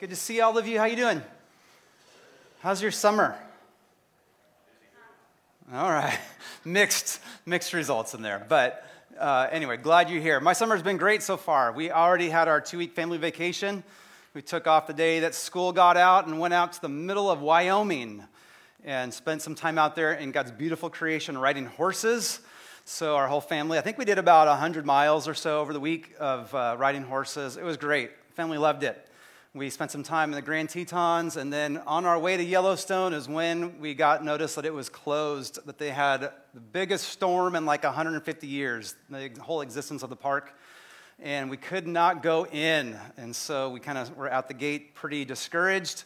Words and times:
Good 0.00 0.10
to 0.10 0.16
see 0.16 0.40
all 0.40 0.58
of 0.58 0.66
you. 0.66 0.78
How 0.78 0.86
you 0.86 0.96
doing? 0.96 1.22
How's 2.60 2.82
your 2.82 2.90
summer? 2.90 3.36
All 5.72 5.90
right, 5.90 6.18
mixed 6.64 7.20
mixed 7.46 7.72
results 7.72 8.12
in 8.12 8.20
there, 8.20 8.44
but 8.48 8.84
uh, 9.18 9.46
anyway, 9.50 9.76
glad 9.76 10.10
you're 10.10 10.20
here. 10.20 10.40
My 10.40 10.54
summer's 10.54 10.82
been 10.82 10.96
great 10.96 11.22
so 11.22 11.36
far. 11.36 11.72
We 11.72 11.92
already 11.92 12.28
had 12.28 12.48
our 12.48 12.60
two 12.60 12.78
week 12.78 12.94
family 12.94 13.16
vacation. 13.16 13.84
We 14.34 14.42
took 14.42 14.66
off 14.66 14.88
the 14.88 14.92
day 14.92 15.20
that 15.20 15.36
school 15.36 15.72
got 15.72 15.96
out 15.96 16.26
and 16.26 16.40
went 16.40 16.52
out 16.52 16.72
to 16.74 16.82
the 16.82 16.88
middle 16.88 17.30
of 17.30 17.40
Wyoming 17.40 18.24
and 18.84 19.14
spent 19.14 19.40
some 19.40 19.54
time 19.54 19.78
out 19.78 19.94
there 19.94 20.12
in 20.12 20.32
God's 20.32 20.50
beautiful 20.50 20.90
creation 20.90 21.38
riding 21.38 21.66
horses. 21.66 22.40
So, 22.84 23.14
our 23.14 23.28
whole 23.28 23.40
family, 23.40 23.78
I 23.78 23.82
think 23.82 23.98
we 23.98 24.04
did 24.04 24.18
about 24.18 24.48
100 24.48 24.84
miles 24.84 25.28
or 25.28 25.34
so 25.34 25.60
over 25.60 25.72
the 25.72 25.80
week 25.80 26.12
of 26.18 26.52
uh, 26.54 26.74
riding 26.76 27.04
horses. 27.04 27.56
It 27.56 27.64
was 27.64 27.76
great. 27.76 28.10
Family 28.34 28.58
loved 28.58 28.82
it. 28.82 29.05
We 29.56 29.70
spent 29.70 29.90
some 29.90 30.02
time 30.02 30.28
in 30.28 30.34
the 30.34 30.42
Grand 30.42 30.68
Tetons, 30.68 31.38
and 31.38 31.50
then 31.50 31.78
on 31.86 32.04
our 32.04 32.18
way 32.18 32.36
to 32.36 32.44
Yellowstone 32.44 33.14
is 33.14 33.26
when 33.26 33.80
we 33.80 33.94
got 33.94 34.22
notice 34.22 34.54
that 34.56 34.66
it 34.66 34.74
was 34.74 34.90
closed, 34.90 35.64
that 35.64 35.78
they 35.78 35.88
had 35.88 36.30
the 36.52 36.60
biggest 36.60 37.08
storm 37.08 37.56
in 37.56 37.64
like 37.64 37.82
150 37.82 38.46
years, 38.46 38.94
the 39.08 39.30
whole 39.40 39.62
existence 39.62 40.02
of 40.02 40.10
the 40.10 40.16
park. 40.16 40.54
And 41.22 41.48
we 41.48 41.56
could 41.56 41.86
not 41.86 42.22
go 42.22 42.44
in. 42.44 42.98
And 43.16 43.34
so 43.34 43.70
we 43.70 43.80
kind 43.80 43.96
of 43.96 44.14
were 44.14 44.30
out 44.30 44.48
the 44.48 44.52
gate 44.52 44.94
pretty 44.94 45.24
discouraged. 45.24 46.04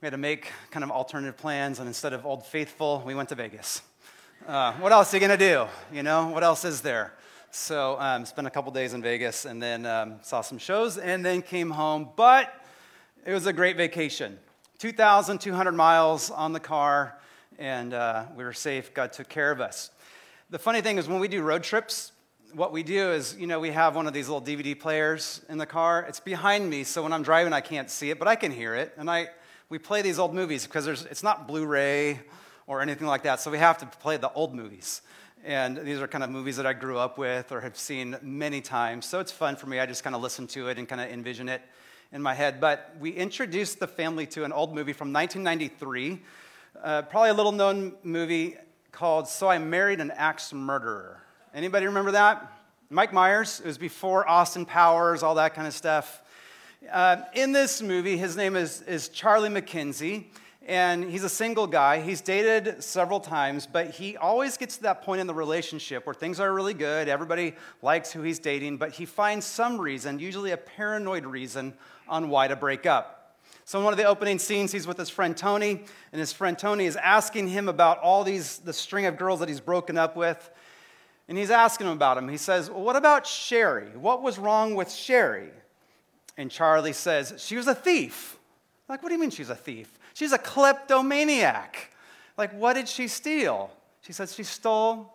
We 0.00 0.06
had 0.06 0.10
to 0.10 0.18
make 0.18 0.50
kind 0.72 0.82
of 0.82 0.90
alternative 0.90 1.36
plans, 1.36 1.78
and 1.78 1.86
instead 1.86 2.12
of 2.12 2.26
Old 2.26 2.44
Faithful, 2.44 3.00
we 3.06 3.14
went 3.14 3.28
to 3.28 3.36
Vegas. 3.36 3.80
Uh, 4.44 4.72
what 4.72 4.90
else 4.90 5.14
are 5.14 5.18
you 5.18 5.24
going 5.24 5.38
to 5.38 5.52
do? 5.52 5.66
You 5.96 6.02
know, 6.02 6.26
what 6.26 6.42
else 6.42 6.64
is 6.64 6.80
there? 6.80 7.12
So 7.52 7.98
um, 7.98 8.24
spent 8.26 8.46
a 8.46 8.50
couple 8.50 8.70
days 8.70 8.94
in 8.94 9.02
Vegas 9.02 9.44
and 9.44 9.60
then 9.60 9.84
um, 9.84 10.20
saw 10.22 10.40
some 10.40 10.56
shows 10.56 10.98
and 10.98 11.24
then 11.24 11.42
came 11.42 11.70
home. 11.70 12.08
But 12.14 12.54
it 13.26 13.32
was 13.32 13.46
a 13.46 13.52
great 13.52 13.76
vacation. 13.76 14.38
2,200 14.78 15.72
miles 15.72 16.30
on 16.30 16.52
the 16.52 16.60
car, 16.60 17.18
and 17.58 17.92
uh, 17.92 18.26
we 18.36 18.44
were 18.44 18.52
safe. 18.52 18.94
God 18.94 19.12
took 19.12 19.28
care 19.28 19.50
of 19.50 19.60
us. 19.60 19.90
The 20.50 20.60
funny 20.60 20.80
thing 20.80 20.96
is, 20.96 21.08
when 21.08 21.18
we 21.18 21.26
do 21.26 21.42
road 21.42 21.64
trips, 21.64 22.12
what 22.54 22.72
we 22.72 22.84
do 22.84 23.10
is, 23.10 23.36
you 23.36 23.48
know, 23.48 23.58
we 23.58 23.72
have 23.72 23.96
one 23.96 24.06
of 24.06 24.14
these 24.14 24.28
little 24.28 24.40
DVD 24.40 24.78
players 24.78 25.44
in 25.48 25.58
the 25.58 25.66
car. 25.66 26.06
It's 26.08 26.20
behind 26.20 26.70
me, 26.70 26.84
so 26.84 27.02
when 27.02 27.12
I'm 27.12 27.24
driving, 27.24 27.52
I 27.52 27.60
can't 27.60 27.90
see 27.90 28.10
it, 28.10 28.18
but 28.20 28.28
I 28.28 28.36
can 28.36 28.52
hear 28.52 28.76
it. 28.76 28.94
And 28.96 29.10
I, 29.10 29.28
we 29.68 29.78
play 29.78 30.02
these 30.02 30.20
old 30.20 30.34
movies 30.34 30.66
because 30.66 30.86
it's 30.86 31.22
not 31.24 31.48
Blu 31.48 31.66
ray 31.66 32.20
or 32.68 32.80
anything 32.80 33.08
like 33.08 33.24
that, 33.24 33.40
so 33.40 33.50
we 33.50 33.58
have 33.58 33.78
to 33.78 33.86
play 33.86 34.16
the 34.16 34.32
old 34.32 34.54
movies. 34.54 35.02
And 35.44 35.78
these 35.78 36.00
are 36.00 36.06
kind 36.06 36.22
of 36.22 36.28
movies 36.28 36.56
that 36.56 36.66
I 36.66 36.74
grew 36.74 36.98
up 36.98 37.16
with 37.16 37.50
or 37.50 37.62
have 37.62 37.78
seen 37.78 38.16
many 38.20 38.60
times. 38.60 39.06
So 39.06 39.20
it's 39.20 39.32
fun 39.32 39.56
for 39.56 39.66
me. 39.66 39.80
I 39.80 39.86
just 39.86 40.04
kind 40.04 40.14
of 40.14 40.20
listen 40.20 40.46
to 40.48 40.68
it 40.68 40.78
and 40.78 40.86
kind 40.86 41.00
of 41.00 41.08
envision 41.08 41.48
it 41.48 41.62
in 42.12 42.20
my 42.20 42.34
head. 42.34 42.60
But 42.60 42.94
we 43.00 43.10
introduced 43.12 43.80
the 43.80 43.86
family 43.86 44.26
to 44.26 44.44
an 44.44 44.52
old 44.52 44.74
movie 44.74 44.92
from 44.92 45.14
1993, 45.14 46.20
uh, 46.82 47.02
probably 47.02 47.30
a 47.30 47.34
little 47.34 47.52
known 47.52 47.94
movie 48.02 48.56
called 48.92 49.28
So 49.28 49.48
I 49.48 49.56
Married 49.56 50.00
an 50.00 50.10
Axe 50.10 50.52
Murderer. 50.52 51.22
Anybody 51.54 51.86
remember 51.86 52.10
that? 52.10 52.52
Mike 52.90 53.14
Myers. 53.14 53.60
It 53.60 53.66
was 53.66 53.78
before 53.78 54.28
Austin 54.28 54.66
Powers, 54.66 55.22
all 55.22 55.36
that 55.36 55.54
kind 55.54 55.66
of 55.66 55.72
stuff. 55.72 56.22
Uh, 56.92 57.22
in 57.32 57.52
this 57.52 57.80
movie, 57.80 58.18
his 58.18 58.36
name 58.36 58.56
is, 58.56 58.82
is 58.82 59.08
Charlie 59.08 59.48
McKenzie 59.48 60.24
and 60.66 61.10
he's 61.10 61.24
a 61.24 61.28
single 61.28 61.66
guy. 61.66 62.00
He's 62.00 62.20
dated 62.20 62.84
several 62.84 63.20
times, 63.20 63.66
but 63.66 63.90
he 63.90 64.16
always 64.16 64.56
gets 64.56 64.76
to 64.76 64.82
that 64.84 65.02
point 65.02 65.20
in 65.20 65.26
the 65.26 65.34
relationship 65.34 66.06
where 66.06 66.14
things 66.14 66.38
are 66.38 66.52
really 66.52 66.74
good. 66.74 67.08
Everybody 67.08 67.54
likes 67.82 68.12
who 68.12 68.22
he's 68.22 68.38
dating, 68.38 68.76
but 68.76 68.92
he 68.92 69.06
finds 69.06 69.46
some 69.46 69.80
reason, 69.80 70.18
usually 70.18 70.50
a 70.50 70.56
paranoid 70.56 71.24
reason, 71.24 71.74
on 72.08 72.28
why 72.28 72.48
to 72.48 72.56
break 72.56 72.84
up. 72.84 73.36
So 73.64 73.78
in 73.78 73.84
one 73.84 73.92
of 73.92 73.98
the 73.98 74.04
opening 74.04 74.38
scenes, 74.38 74.72
he's 74.72 74.86
with 74.86 74.98
his 74.98 75.08
friend 75.08 75.36
Tony, 75.36 75.84
and 76.12 76.18
his 76.18 76.32
friend 76.32 76.58
Tony 76.58 76.86
is 76.86 76.96
asking 76.96 77.48
him 77.48 77.68
about 77.68 77.98
all 78.00 78.24
these 78.24 78.58
the 78.58 78.72
string 78.72 79.06
of 79.06 79.16
girls 79.16 79.40
that 79.40 79.48
he's 79.48 79.60
broken 79.60 79.96
up 79.96 80.16
with. 80.16 80.50
And 81.28 81.38
he's 81.38 81.52
asking 81.52 81.86
him 81.86 81.92
about 81.92 82.16
them. 82.16 82.28
He 82.28 82.36
says, 82.36 82.68
well, 82.68 82.82
What 82.82 82.96
about 82.96 83.24
Sherry? 83.24 83.96
What 83.96 84.22
was 84.22 84.40
wrong 84.40 84.74
with 84.74 84.90
Sherry? 84.90 85.50
And 86.36 86.50
Charlie 86.50 86.92
says, 86.92 87.34
She 87.38 87.56
was 87.56 87.68
a 87.68 87.74
thief. 87.74 88.36
Like, 88.88 89.04
what 89.04 89.10
do 89.10 89.14
you 89.14 89.20
mean 89.20 89.30
she's 89.30 89.50
a 89.50 89.54
thief? 89.54 89.99
She's 90.20 90.32
a 90.32 90.38
kleptomaniac. 90.38 91.94
Like, 92.36 92.52
what 92.52 92.74
did 92.74 92.90
she 92.90 93.08
steal? 93.08 93.70
She 94.02 94.12
says, 94.12 94.34
She 94.34 94.42
stole 94.42 95.14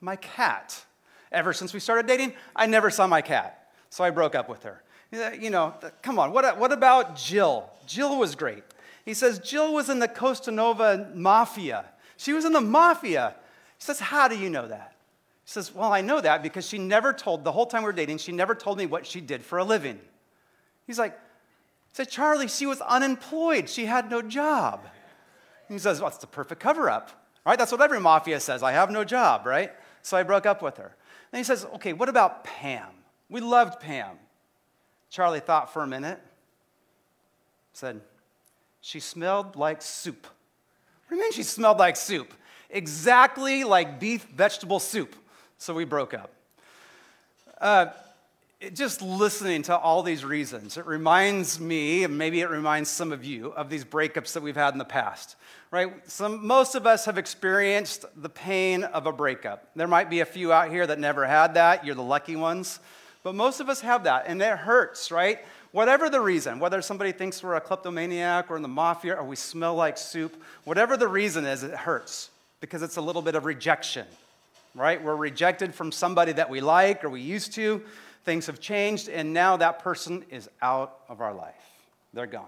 my 0.00 0.16
cat. 0.16 0.86
Ever 1.30 1.52
since 1.52 1.74
we 1.74 1.80
started 1.80 2.06
dating, 2.06 2.32
I 2.56 2.64
never 2.64 2.88
saw 2.88 3.06
my 3.06 3.20
cat. 3.20 3.68
So 3.90 4.04
I 4.04 4.08
broke 4.08 4.34
up 4.34 4.48
with 4.48 4.62
her. 4.62 4.82
You 5.38 5.50
know, 5.50 5.74
come 6.00 6.18
on, 6.18 6.32
what, 6.32 6.58
what 6.58 6.72
about 6.72 7.14
Jill? 7.14 7.68
Jill 7.86 8.18
was 8.18 8.34
great. 8.36 8.64
He 9.04 9.12
says, 9.12 9.38
Jill 9.38 9.74
was 9.74 9.90
in 9.90 9.98
the 9.98 10.08
Cosa 10.08 10.50
Nostra 10.50 11.10
mafia. 11.14 11.84
She 12.16 12.32
was 12.32 12.46
in 12.46 12.54
the 12.54 12.62
mafia. 12.62 13.34
He 13.76 13.84
says, 13.84 14.00
How 14.00 14.28
do 14.28 14.38
you 14.38 14.48
know 14.48 14.66
that? 14.66 14.94
He 15.44 15.50
says, 15.50 15.74
Well, 15.74 15.92
I 15.92 16.00
know 16.00 16.22
that 16.22 16.42
because 16.42 16.66
she 16.66 16.78
never 16.78 17.12
told, 17.12 17.44
the 17.44 17.52
whole 17.52 17.66
time 17.66 17.82
we 17.82 17.88
were 17.88 17.92
dating, 17.92 18.16
she 18.16 18.32
never 18.32 18.54
told 18.54 18.78
me 18.78 18.86
what 18.86 19.04
she 19.04 19.20
did 19.20 19.42
for 19.42 19.58
a 19.58 19.64
living. 19.64 20.00
He's 20.86 20.98
like, 20.98 21.18
said, 21.98 22.08
Charlie, 22.08 22.46
she 22.46 22.64
was 22.64 22.80
unemployed. 22.80 23.68
She 23.68 23.86
had 23.86 24.08
no 24.08 24.22
job. 24.22 24.86
He 25.66 25.80
says, 25.80 26.00
Well, 26.00 26.06
it's 26.06 26.18
the 26.18 26.28
perfect 26.28 26.60
cover 26.60 26.88
up. 26.88 27.10
Right? 27.44 27.58
That's 27.58 27.72
what 27.72 27.80
every 27.80 27.98
mafia 27.98 28.38
says. 28.38 28.62
I 28.62 28.70
have 28.70 28.92
no 28.92 29.02
job, 29.02 29.44
right? 29.46 29.72
So 30.02 30.16
I 30.16 30.22
broke 30.22 30.46
up 30.46 30.62
with 30.62 30.76
her. 30.76 30.94
Then 31.32 31.40
he 31.40 31.42
says, 31.42 31.64
Okay, 31.74 31.92
what 31.92 32.08
about 32.08 32.44
Pam? 32.44 32.86
We 33.28 33.40
loved 33.40 33.80
Pam. 33.80 34.16
Charlie 35.10 35.40
thought 35.40 35.72
for 35.72 35.82
a 35.82 35.88
minute, 35.88 36.20
said, 37.72 38.00
She 38.80 39.00
smelled 39.00 39.56
like 39.56 39.82
soup. 39.82 40.22
What 40.22 41.10
do 41.10 41.16
you 41.16 41.22
mean 41.22 41.32
she 41.32 41.42
smelled 41.42 41.78
like 41.78 41.96
soup? 41.96 42.32
Exactly 42.70 43.64
like 43.64 43.98
beef 43.98 44.22
vegetable 44.22 44.78
soup. 44.78 45.16
So 45.56 45.74
we 45.74 45.84
broke 45.84 46.14
up. 46.14 46.30
Uh, 47.60 47.86
just 48.74 49.02
listening 49.02 49.62
to 49.62 49.76
all 49.76 50.02
these 50.02 50.24
reasons, 50.24 50.76
it 50.76 50.86
reminds 50.86 51.60
me, 51.60 52.02
and 52.02 52.18
maybe 52.18 52.40
it 52.40 52.50
reminds 52.50 52.90
some 52.90 53.12
of 53.12 53.24
you, 53.24 53.52
of 53.52 53.70
these 53.70 53.84
breakups 53.84 54.32
that 54.32 54.42
we've 54.42 54.56
had 54.56 54.74
in 54.74 54.78
the 54.78 54.84
past, 54.84 55.36
right? 55.70 55.92
Some, 56.10 56.44
most 56.44 56.74
of 56.74 56.84
us 56.84 57.04
have 57.04 57.18
experienced 57.18 58.04
the 58.20 58.28
pain 58.28 58.82
of 58.82 59.06
a 59.06 59.12
breakup. 59.12 59.68
There 59.76 59.86
might 59.86 60.10
be 60.10 60.20
a 60.20 60.24
few 60.24 60.52
out 60.52 60.70
here 60.70 60.84
that 60.86 60.98
never 60.98 61.24
had 61.24 61.54
that. 61.54 61.86
You're 61.86 61.94
the 61.94 62.02
lucky 62.02 62.34
ones. 62.34 62.80
But 63.22 63.36
most 63.36 63.60
of 63.60 63.68
us 63.68 63.80
have 63.82 64.04
that, 64.04 64.24
and 64.26 64.42
it 64.42 64.58
hurts, 64.58 65.12
right? 65.12 65.38
Whatever 65.70 66.10
the 66.10 66.20
reason, 66.20 66.58
whether 66.58 66.82
somebody 66.82 67.12
thinks 67.12 67.42
we're 67.42 67.54
a 67.54 67.60
kleptomaniac 67.60 68.50
or 68.50 68.56
in 68.56 68.62
the 68.62 68.68
mafia 68.68 69.14
or 69.14 69.24
we 69.24 69.36
smell 69.36 69.74
like 69.74 69.98
soup, 69.98 70.34
whatever 70.64 70.96
the 70.96 71.08
reason 71.08 71.44
is, 71.44 71.62
it 71.62 71.74
hurts 71.74 72.30
because 72.60 72.82
it's 72.82 72.96
a 72.96 73.00
little 73.00 73.22
bit 73.22 73.36
of 73.36 73.44
rejection, 73.44 74.06
right? 74.74 75.02
We're 75.02 75.14
rejected 75.14 75.74
from 75.74 75.92
somebody 75.92 76.32
that 76.32 76.50
we 76.50 76.60
like 76.60 77.04
or 77.04 77.10
we 77.10 77.20
used 77.20 77.52
to 77.54 77.82
Things 78.24 78.46
have 78.46 78.60
changed, 78.60 79.08
and 79.08 79.32
now 79.32 79.56
that 79.56 79.78
person 79.78 80.24
is 80.30 80.48
out 80.60 81.00
of 81.08 81.20
our 81.20 81.32
life. 81.32 81.54
They're 82.12 82.26
gone. 82.26 82.46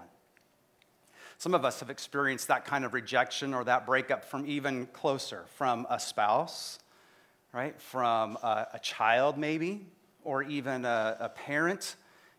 Some 1.37 1.55
of 1.55 1.65
us 1.65 1.79
have 1.79 1.89
experienced 1.89 2.49
that 2.49 2.65
kind 2.65 2.85
of 2.85 2.93
rejection 2.93 3.55
or 3.55 3.63
that 3.63 3.87
breakup 3.87 4.23
from 4.23 4.45
even 4.45 4.85
closer, 4.87 5.45
from 5.55 5.87
a 5.89 5.99
spouse, 5.99 6.77
right? 7.51 7.79
From 7.81 8.37
a, 8.43 8.67
a 8.73 8.79
child, 8.79 9.37
maybe, 9.39 9.87
or 10.23 10.43
even 10.43 10.85
a, 10.85 11.17
a 11.19 11.29
parent, 11.29 11.95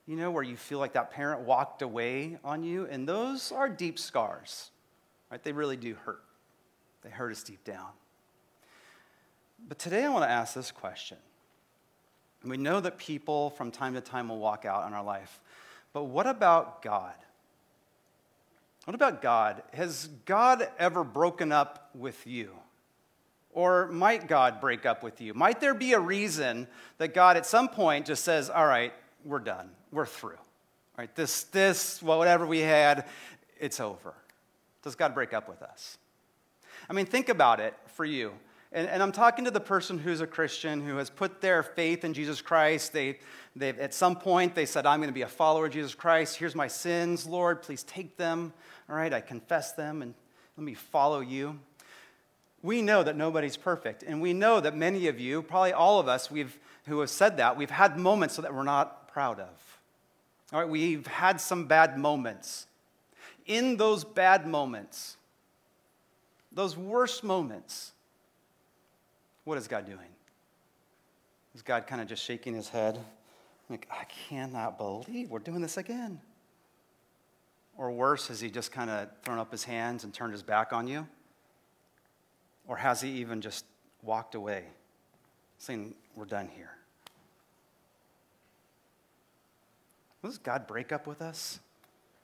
you 0.07 0.15
know, 0.15 0.31
where 0.31 0.45
you 0.45 0.57
feel 0.57 0.79
like 0.79 0.93
that 0.93 1.11
parent 1.11 1.41
walked 1.41 1.83
away 1.83 2.39
on 2.45 2.63
you. 2.63 2.87
And 2.87 3.09
those 3.09 3.51
are 3.51 3.69
deep 3.69 3.99
scars, 3.99 4.71
right? 5.31 5.43
They 5.43 5.53
really 5.53 5.77
do 5.77 5.95
hurt. 5.95 6.23
They 7.03 7.11
hurt 7.11 7.33
us 7.33 7.43
deep 7.43 7.65
down. 7.65 7.89
But 9.69 9.79
today 9.79 10.05
I 10.05 10.09
want 10.11 10.25
to 10.25 10.31
ask 10.31 10.55
this 10.55 10.71
question 10.71 11.19
we 12.51 12.57
know 12.57 12.81
that 12.81 12.99
people 12.99 13.51
from 13.51 13.71
time 13.71 13.95
to 13.95 14.01
time 14.01 14.29
will 14.29 14.39
walk 14.39 14.65
out 14.65 14.87
in 14.87 14.95
our 14.95 15.05
life. 15.05 15.41
But 15.93 16.05
what 16.05 16.27
about 16.27 16.83
God? 16.83 17.15
What 18.85 18.95
about 18.95 19.23
God? 19.23 19.63
Has 19.73 20.09
God 20.25 20.69
ever 20.79 21.05
broken 21.05 21.53
up 21.53 21.91
with 21.95 22.27
you? 22.27 22.51
Or 23.53 23.87
might 23.89 24.27
God 24.27 24.61
break 24.61 24.87
up 24.87 25.03
with 25.03 25.21
you? 25.21 25.35
Might 25.35 25.61
there 25.61 25.75
be 25.75 25.93
a 25.93 26.01
reason 26.01 26.67
that 26.99 27.15
God 27.15 27.37
at 27.37 27.47
some 27.47 27.69
point 27.69 28.07
just 28.07 28.25
says, 28.25 28.49
All 28.49 28.67
right, 28.67 28.93
we're 29.25 29.39
done. 29.39 29.71
We're 29.93 30.07
through. 30.07 30.31
All 30.33 30.99
right, 30.99 31.15
this, 31.15 31.45
this, 31.45 32.03
whatever 32.03 32.47
we 32.47 32.61
had, 32.61 33.07
it's 33.61 33.79
over. 33.79 34.15
Does 34.83 34.95
God 34.95 35.15
break 35.15 35.33
up 35.33 35.49
with 35.49 35.63
us? 35.63 35.99
I 36.89 36.93
mean, 36.93 37.07
think 37.07 37.29
about 37.29 37.61
it 37.61 37.75
for 37.87 38.05
you. 38.05 38.33
And, 38.75 38.89
and, 38.89 39.03
I'm 39.03 39.13
talking 39.13 39.45
to 39.45 39.51
the 39.51 39.61
person 39.61 39.99
who's 39.99 40.23
a 40.23 40.27
Christian 40.27 40.81
who 40.81 40.97
has 40.97 41.11
put 41.11 41.43
their 41.43 41.63
faith 41.63 42.05
in 42.05 42.15
Jesus 42.15 42.41
Christ. 42.41 42.95
They, 42.95 43.19
they've, 43.55 43.79
at 43.79 43.93
some 43.93 44.17
point, 44.17 44.55
they 44.55 44.65
said, 44.65 44.87
I'm 44.87 44.99
going 45.01 45.11
to 45.11 45.15
be 45.15 45.23
a 45.23 45.29
follower 45.29 45.67
of 45.67 45.73
Jesus 45.73 45.95
Christ. 45.95 46.37
Here's 46.37 46.55
my 46.55 46.69
sins, 46.69 47.27
Lord. 47.27 47.61
Please 47.61 47.83
take 47.83 48.17
them. 48.17 48.53
All 48.89 48.97
right, 48.97 49.13
I 49.13 49.21
confess 49.21 49.73
them 49.73 50.01
and 50.01 50.15
let 50.57 50.65
me 50.65 50.73
follow 50.73 51.21
you. 51.21 51.59
We 52.63 52.81
know 52.81 53.03
that 53.03 53.15
nobody's 53.17 53.59
perfect. 53.59 54.05
And 54.05 54.23
we 54.23 54.33
know 54.33 54.61
that 54.61 54.75
many 54.75 55.09
of 55.09 55.21
you, 55.21 55.43
probably 55.43 55.73
all 55.73 56.01
of 56.01 56.09
us 56.09 56.31
we've, 56.31 56.59
who 56.87 57.01
have 57.01 57.11
said 57.11 57.37
that, 57.37 57.59
we've 57.59 57.71
had 57.71 57.99
moments 57.99 58.37
that 58.37 58.55
we're 58.55 58.63
not 58.63 59.09
proud 59.09 59.39
of. 59.39 59.79
All 60.53 60.61
right, 60.61 60.69
we've 60.69 61.07
had 61.07 61.41
some 61.41 61.67
bad 61.67 61.99
moments. 61.99 62.67
In 63.47 63.77
those 63.77 64.05
bad 64.05 64.47
moments, 64.47 65.17
those 66.53 66.77
worst 66.77 67.25
moments, 67.25 67.93
what 69.45 69.59
is 69.59 69.69
God 69.69 69.87
doing? 69.87 69.99
Is 71.55 71.63
God 71.63 71.87
kind 71.87 72.01
of 72.01 72.09
just 72.09 72.23
shaking 72.23 72.55
his 72.55 72.69
head? 72.69 72.99
Like, 73.69 73.87
I 73.91 74.05
cannot 74.29 74.79
believe 74.79 75.31
we're 75.31 75.39
doing 75.39 75.61
this 75.61 75.77
again. 75.77 76.21
Or 77.77 77.91
worse, 77.91 78.29
has 78.29 78.41
he 78.41 78.51
just 78.51 78.71
kind 78.73 78.91
of 78.91 79.09
thrown 79.23 79.39
up 79.39 79.51
his 79.51 79.65
hands 79.65 80.05
and 80.05 80.13
turned 80.13 80.33
his 80.33 80.43
back 80.43 80.73
on 80.73 80.87
you? 80.87 81.07
Or 82.67 82.77
has 82.77 83.01
he 83.01 83.11
even 83.11 83.41
just 83.41 83.65
walked 84.03 84.35
away, 84.35 84.65
saying, 85.59 85.95
We're 86.15 86.27
done 86.27 86.49
here? 86.55 86.71
Does 90.23 90.39
God 90.39 90.67
break 90.67 90.93
up 90.93 91.07
with 91.07 91.21
us? 91.21 91.59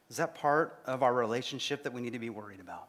Is 0.09 0.19
that 0.19 0.35
part 0.35 0.81
of 0.87 1.03
our 1.03 1.13
relationship 1.13 1.83
that 1.83 1.93
we 1.93 2.01
need 2.01 2.13
to 2.13 2.19
be 2.19 2.31
worried 2.31 2.61
about? 2.61 2.89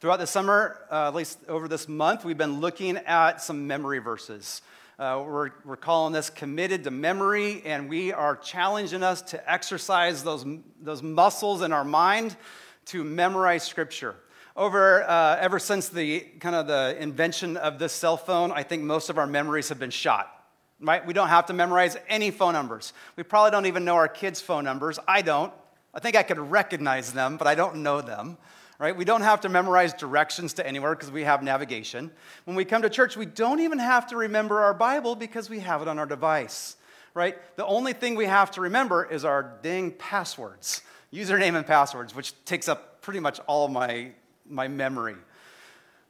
Throughout 0.00 0.20
the 0.20 0.28
summer, 0.28 0.78
uh, 0.92 1.08
at 1.08 1.14
least 1.16 1.40
over 1.48 1.66
this 1.66 1.88
month, 1.88 2.24
we've 2.24 2.38
been 2.38 2.60
looking 2.60 2.98
at 2.98 3.42
some 3.42 3.66
memory 3.66 3.98
verses. 3.98 4.62
Uh, 4.96 5.24
we're, 5.26 5.50
we're 5.64 5.76
calling 5.76 6.12
this 6.12 6.30
committed 6.30 6.84
to 6.84 6.92
memory, 6.92 7.62
and 7.64 7.88
we 7.88 8.12
are 8.12 8.36
challenging 8.36 9.02
us 9.02 9.22
to 9.22 9.52
exercise 9.52 10.22
those, 10.22 10.46
those 10.80 11.02
muscles 11.02 11.62
in 11.62 11.72
our 11.72 11.82
mind 11.82 12.36
to 12.84 13.02
memorize 13.02 13.64
scripture. 13.64 14.14
Over 14.54 15.02
uh, 15.02 15.36
ever 15.40 15.58
since 15.58 15.88
the 15.88 16.20
kind 16.38 16.54
of 16.54 16.68
the 16.68 16.96
invention 17.00 17.56
of 17.56 17.80
this 17.80 17.92
cell 17.92 18.16
phone, 18.16 18.52
I 18.52 18.62
think 18.62 18.84
most 18.84 19.10
of 19.10 19.18
our 19.18 19.26
memories 19.26 19.68
have 19.68 19.80
been 19.80 19.90
shot. 19.90 20.32
Right? 20.80 21.04
We 21.04 21.12
don't 21.12 21.26
have 21.26 21.46
to 21.46 21.52
memorize 21.54 21.96
any 22.06 22.30
phone 22.30 22.52
numbers. 22.52 22.92
We 23.16 23.24
probably 23.24 23.50
don't 23.50 23.66
even 23.66 23.84
know 23.84 23.96
our 23.96 24.06
kids' 24.06 24.40
phone 24.40 24.62
numbers. 24.62 25.00
I 25.08 25.22
don't. 25.22 25.52
I 25.92 25.98
think 25.98 26.14
I 26.14 26.22
could 26.22 26.38
recognize 26.38 27.12
them, 27.12 27.36
but 27.36 27.48
I 27.48 27.56
don't 27.56 27.82
know 27.82 28.00
them 28.00 28.38
right? 28.78 28.96
We 28.96 29.04
don't 29.04 29.22
have 29.22 29.40
to 29.42 29.48
memorize 29.48 29.92
directions 29.92 30.54
to 30.54 30.66
anywhere 30.66 30.94
because 30.94 31.10
we 31.10 31.24
have 31.24 31.42
navigation. 31.42 32.10
When 32.44 32.56
we 32.56 32.64
come 32.64 32.82
to 32.82 32.90
church, 32.90 33.16
we 33.16 33.26
don't 33.26 33.60
even 33.60 33.78
have 33.78 34.06
to 34.08 34.16
remember 34.16 34.60
our 34.60 34.74
Bible 34.74 35.16
because 35.16 35.50
we 35.50 35.60
have 35.60 35.82
it 35.82 35.88
on 35.88 35.98
our 35.98 36.06
device, 36.06 36.76
right? 37.12 37.36
The 37.56 37.66
only 37.66 37.92
thing 37.92 38.14
we 38.14 38.26
have 38.26 38.52
to 38.52 38.60
remember 38.60 39.04
is 39.04 39.24
our 39.24 39.58
dang 39.62 39.92
passwords, 39.92 40.82
username 41.12 41.56
and 41.56 41.66
passwords, 41.66 42.14
which 42.14 42.32
takes 42.44 42.68
up 42.68 43.02
pretty 43.02 43.20
much 43.20 43.40
all 43.46 43.68
my, 43.68 44.12
my 44.48 44.68
memory. 44.68 45.16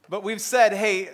But 0.07 0.23
we've 0.23 0.41
said, 0.41 0.73
hey, 0.73 1.09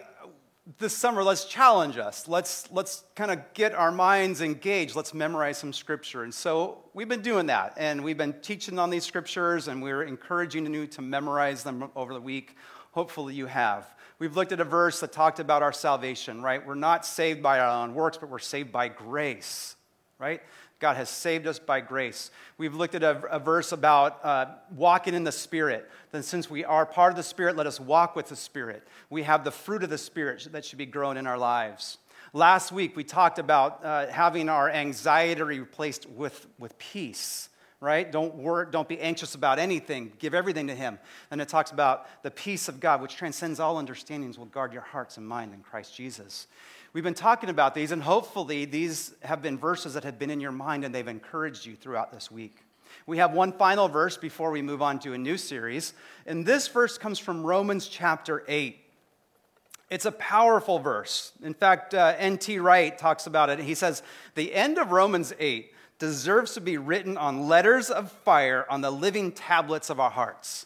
this 0.80 0.98
summer, 0.98 1.24
let's 1.24 1.46
challenge 1.46 1.98
us. 1.98 2.28
Let's, 2.28 2.70
let's 2.72 3.04
kind 3.16 3.30
of 3.30 3.40
get 3.54 3.76
our 3.76 3.92
minds 3.92 4.42
engaged. 4.42 4.96
Let's 4.96 5.14
memorize 5.14 5.60
some 5.60 5.72
scripture. 5.72 6.24
And 6.24 6.34
so 6.34 6.84
we've 6.94 7.08
been 7.08 7.22
doing 7.22 7.46
that. 7.48 7.74
And 7.78 8.04
we've 8.04 8.18
been 8.18 8.34
teaching 8.42 8.80
on 8.80 8.90
these 8.90 9.04
scriptures, 9.04 9.68
and 9.68 9.82
we're 9.82 10.04
encouraging 10.04 10.74
you 10.74 10.88
to 10.88 11.02
memorize 11.04 11.64
them 11.64 11.90
over 11.96 12.14
the 12.14 12.22
week. 12.22 12.56
Hopefully, 12.92 13.36
you 13.36 13.46
have. 13.46 13.86
We've 14.18 14.36
looked 14.36 14.54
at 14.54 14.60
a 14.60 14.66
verse 14.66 15.02
that 15.02 15.12
talked 15.12 15.40
about 15.40 15.62
our 15.62 15.74
salvation, 15.74 16.42
right? 16.42 16.66
We're 16.66 16.76
not 16.76 17.06
saved 17.06 17.44
by 17.44 17.60
our 17.60 17.84
own 17.84 17.94
works, 17.94 18.18
but 18.18 18.30
we're 18.30 18.40
saved 18.40 18.72
by 18.72 18.88
grace, 18.88 19.76
right? 20.18 20.42
God 20.80 20.98
has 20.98 21.10
saved 21.10 21.48
us 21.48 21.58
by 21.58 21.80
grace. 21.80 22.32
We've 22.58 22.76
looked 22.76 22.96
at 22.96 23.04
a, 23.04 23.22
a 23.28 23.40
verse 23.40 23.72
about 23.72 24.24
uh, 24.24 24.48
walking 24.76 25.14
in 25.14 25.24
the 25.24 25.32
Spirit. 25.32 25.90
Then, 26.12 26.22
since 26.22 26.50
we 26.50 26.66
are 26.66 26.86
part 26.86 27.14
of 27.14 27.18
the 27.18 27.24
Spirit, 27.24 27.56
let 27.56 27.66
us 27.66 27.80
walk 27.80 28.16
with 28.16 28.28
the 28.28 28.36
Spirit. 28.36 28.86
We 29.10 29.24
have 29.24 29.44
the 29.44 29.52
fruit 29.52 29.84
of 29.84 29.90
the 29.90 29.98
Spirit 29.98 30.48
that 30.52 30.66
should 30.66 30.78
be 30.78 30.86
grown 30.86 31.16
in 31.18 31.28
our 31.28 31.38
lives. 31.38 31.98
Last 32.34 32.74
week, 32.74 32.98
we 32.98 33.06
talked 33.06 33.40
about 33.40 33.86
uh, 33.86 34.08
having 34.08 34.50
our 34.50 34.70
anxiety 34.70 35.42
replaced 35.42 36.10
with, 36.10 36.46
with 36.60 36.78
peace, 36.78 37.48
right? 37.80 38.12
Don't, 38.12 38.36
worry, 38.36 38.68
don't 38.70 38.90
be 38.90 39.00
anxious 39.00 39.36
about 39.36 39.58
anything. 39.58 40.12
Give 40.20 40.34
everything 40.34 40.68
to 40.68 40.76
Him. 40.76 41.00
And 41.32 41.40
it 41.40 41.48
talks 41.48 41.72
about 41.72 42.08
the 42.24 42.32
peace 42.32 42.68
of 42.68 42.82
God, 42.82 43.02
which 43.02 43.16
transcends 43.16 43.62
all 43.62 43.78
understandings, 43.78 44.38
will 44.38 44.48
guard 44.48 44.74
your 44.74 44.82
hearts 44.82 45.16
and 45.16 45.26
mind 45.26 45.54
in 45.54 45.62
Christ 45.62 45.96
Jesus. 45.96 46.48
We've 46.96 47.04
been 47.04 47.14
talking 47.14 47.50
about 47.50 47.76
these, 47.76 47.92
and 47.92 48.02
hopefully, 48.02 48.64
these 48.64 49.14
have 49.22 49.42
been 49.42 49.58
verses 49.58 49.96
that 49.96 50.06
have 50.06 50.18
been 50.18 50.30
in 50.30 50.40
your 50.40 50.54
mind 50.54 50.86
and 50.86 50.96
they've 50.96 51.06
encouraged 51.06 51.66
you 51.66 51.76
throughout 51.76 52.14
this 52.14 52.32
week. 52.32 52.60
We 53.06 53.18
have 53.18 53.34
one 53.34 53.52
final 53.52 53.90
verse 53.90 54.16
before 54.16 54.50
we 54.50 54.62
move 54.62 54.82
on 54.82 55.00
to 55.00 55.12
a 55.12 55.18
new 55.18 55.36
series, 55.36 55.92
and 56.26 56.46
this 56.46 56.70
verse 56.70 56.98
comes 56.98 57.20
from 57.20 57.46
Romans 57.46 57.90
chapter 57.90 58.46
8. 58.48 58.80
It's 59.90 60.06
a 60.06 60.12
powerful 60.14 60.80
verse. 60.80 61.34
In 61.44 61.54
fact, 61.54 61.94
uh, 61.94 62.16
N.T. 62.18 62.60
Wright 62.60 62.98
talks 62.98 63.28
about 63.28 63.50
it. 63.50 63.60
He 63.60 63.76
says, 63.76 64.02
The 64.36 64.54
end 64.54 64.78
of 64.78 64.92
Romans 64.92 65.34
8 65.38 65.74
deserves 66.00 66.54
to 66.54 66.62
be 66.62 66.78
written 66.78 67.18
on 67.18 67.50
letters 67.50 67.90
of 67.90 68.10
fire 68.10 68.66
on 68.70 68.80
the 68.80 68.90
living 68.90 69.34
tablets 69.34 69.90
of 69.90 70.00
our 70.00 70.12
hearts. 70.12 70.66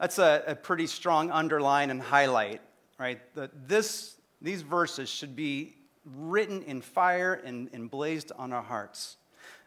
That's 0.00 0.18
a, 0.18 0.42
a 0.46 0.54
pretty 0.54 0.86
strong 0.86 1.30
underline 1.30 1.90
and 1.90 2.00
highlight, 2.00 2.62
right? 2.98 3.20
The, 3.34 3.50
this 3.66 4.16
these 4.42 4.62
verses 4.62 5.08
should 5.08 5.36
be 5.36 5.74
written 6.04 6.62
in 6.62 6.80
fire 6.80 7.34
and, 7.44 7.68
and 7.72 7.90
blazed 7.90 8.32
on 8.36 8.52
our 8.52 8.62
hearts. 8.62 9.16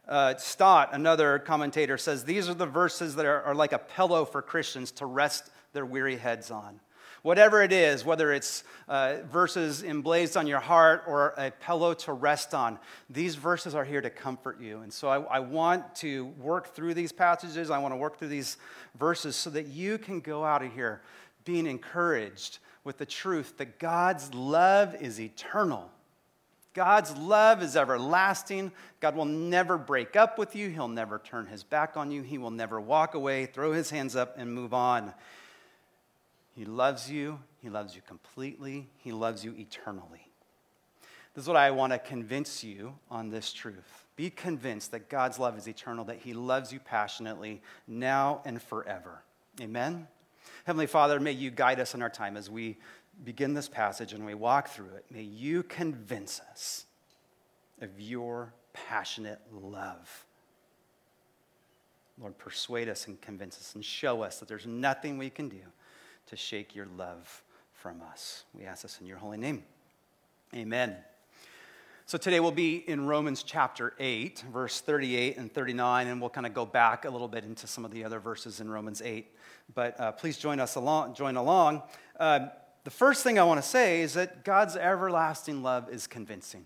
Uh, 0.07 0.35
Stott, 0.35 0.89
another 0.93 1.39
commentator, 1.39 1.97
says 1.97 2.25
these 2.25 2.49
are 2.49 2.53
the 2.53 2.65
verses 2.65 3.15
that 3.15 3.25
are, 3.25 3.41
are 3.43 3.55
like 3.55 3.71
a 3.71 3.79
pillow 3.79 4.25
for 4.25 4.41
Christians 4.41 4.91
to 4.91 5.05
rest 5.05 5.49
their 5.71 5.85
weary 5.85 6.17
heads 6.17 6.51
on. 6.51 6.79
Whatever 7.21 7.61
it 7.63 7.71
is, 7.71 8.03
whether 8.03 8.33
it's 8.33 8.65
uh, 8.89 9.17
verses 9.31 9.81
emblazed 9.81 10.35
on 10.35 10.45
your 10.45 10.59
heart 10.59 11.03
or 11.07 11.33
a 11.37 11.51
pillow 11.51 11.93
to 11.93 12.11
rest 12.11 12.53
on, 12.53 12.77
these 13.09 13.35
verses 13.35 13.73
are 13.75 13.85
here 13.85 14.01
to 14.01 14.09
comfort 14.09 14.59
you. 14.59 14.79
And 14.79 14.91
so 14.91 15.07
I, 15.07 15.37
I 15.37 15.39
want 15.39 15.95
to 15.97 16.25
work 16.37 16.75
through 16.75 16.95
these 16.95 17.13
passages. 17.13 17.71
I 17.71 17.77
want 17.77 17.93
to 17.93 17.97
work 17.97 18.19
through 18.19 18.27
these 18.27 18.57
verses 18.99 19.37
so 19.37 19.49
that 19.51 19.67
you 19.67 19.97
can 19.97 20.19
go 20.19 20.43
out 20.43 20.63
of 20.63 20.73
here 20.73 21.01
being 21.45 21.65
encouraged 21.65 22.59
with 22.83 22.97
the 22.97 23.05
truth 23.05 23.57
that 23.57 23.79
God's 23.79 24.33
love 24.33 24.95
is 25.01 25.19
eternal. 25.19 25.89
God's 26.73 27.15
love 27.15 27.61
is 27.61 27.75
everlasting. 27.75 28.71
God 28.99 29.15
will 29.15 29.25
never 29.25 29.77
break 29.77 30.15
up 30.15 30.37
with 30.37 30.55
you. 30.55 30.69
He'll 30.69 30.87
never 30.87 31.19
turn 31.19 31.45
his 31.45 31.63
back 31.63 31.95
on 31.95 32.11
you. 32.11 32.23
He 32.23 32.37
will 32.37 32.51
never 32.51 32.81
walk 32.81 33.13
away, 33.13 33.45
throw 33.45 33.73
his 33.73 33.91
hands 33.91 34.15
up, 34.15 34.35
and 34.37 34.53
move 34.53 34.73
on. 34.73 35.13
He 36.55 36.65
loves 36.65 37.09
you. 37.09 37.39
He 37.61 37.69
loves 37.69 37.95
you 37.95 38.01
completely. 38.07 38.89
He 38.97 39.11
loves 39.11 39.45
you 39.45 39.53
eternally. 39.57 40.27
This 41.33 41.43
is 41.43 41.47
what 41.47 41.57
I 41.57 41.71
want 41.71 41.93
to 41.93 41.99
convince 41.99 42.63
you 42.63 42.95
on 43.09 43.29
this 43.29 43.53
truth. 43.53 44.05
Be 44.15 44.29
convinced 44.29 44.91
that 44.91 45.09
God's 45.09 45.39
love 45.39 45.57
is 45.57 45.67
eternal, 45.67 46.05
that 46.05 46.19
he 46.19 46.33
loves 46.33 46.71
you 46.71 46.79
passionately 46.79 47.61
now 47.87 48.41
and 48.45 48.61
forever. 48.61 49.23
Amen? 49.59 50.07
Heavenly 50.65 50.87
Father, 50.87 51.19
may 51.19 51.31
you 51.31 51.51
guide 51.51 51.79
us 51.79 51.93
in 51.93 52.01
our 52.01 52.09
time 52.09 52.37
as 52.37 52.49
we 52.49 52.77
begin 53.23 53.53
this 53.53 53.67
passage 53.67 54.13
and 54.13 54.25
we 54.25 54.33
walk 54.33 54.69
through 54.69 54.89
it. 54.95 55.05
May 55.11 55.23
you 55.23 55.63
convince 55.63 56.41
us 56.51 56.85
of 57.81 57.99
your 57.99 58.53
passionate 58.73 59.39
love. 59.51 60.25
Lord, 62.19 62.37
persuade 62.37 62.89
us 62.89 63.07
and 63.07 63.19
convince 63.21 63.57
us 63.57 63.75
and 63.75 63.83
show 63.83 64.21
us 64.21 64.39
that 64.39 64.47
there's 64.47 64.65
nothing 64.65 65.17
we 65.17 65.29
can 65.29 65.49
do 65.49 65.61
to 66.27 66.35
shake 66.35 66.75
your 66.75 66.87
love 66.97 67.43
from 67.73 68.01
us. 68.01 68.43
We 68.53 68.65
ask 68.65 68.83
this 68.83 68.99
in 69.01 69.07
your 69.07 69.17
holy 69.17 69.37
name. 69.37 69.63
Amen. 70.55 70.95
So 72.05 72.17
today 72.17 72.39
we'll 72.39 72.51
be 72.51 72.75
in 72.87 73.07
Romans 73.07 73.43
chapter 73.43 73.93
8, 73.97 74.43
verse 74.51 74.81
38 74.81 75.37
and 75.37 75.51
39, 75.51 76.07
and 76.07 76.21
we'll 76.21 76.29
kind 76.29 76.45
of 76.45 76.53
go 76.53 76.65
back 76.65 77.05
a 77.05 77.09
little 77.09 77.27
bit 77.27 77.45
into 77.45 77.65
some 77.65 77.85
of 77.85 77.91
the 77.91 78.03
other 78.03 78.19
verses 78.19 78.59
in 78.59 78.69
Romans 78.69 79.01
8 79.01 79.25
but 79.73 79.99
uh, 79.99 80.11
please 80.11 80.37
join 80.37 80.59
us 80.59 80.75
along. 80.75 81.15
Join 81.15 81.35
along. 81.35 81.83
Uh, 82.19 82.47
the 82.83 82.91
first 82.91 83.23
thing 83.23 83.39
I 83.39 83.43
want 83.43 83.61
to 83.61 83.67
say 83.67 84.01
is 84.01 84.13
that 84.15 84.43
God's 84.43 84.75
everlasting 84.75 85.63
love 85.63 85.89
is 85.89 86.07
convincing. 86.07 86.65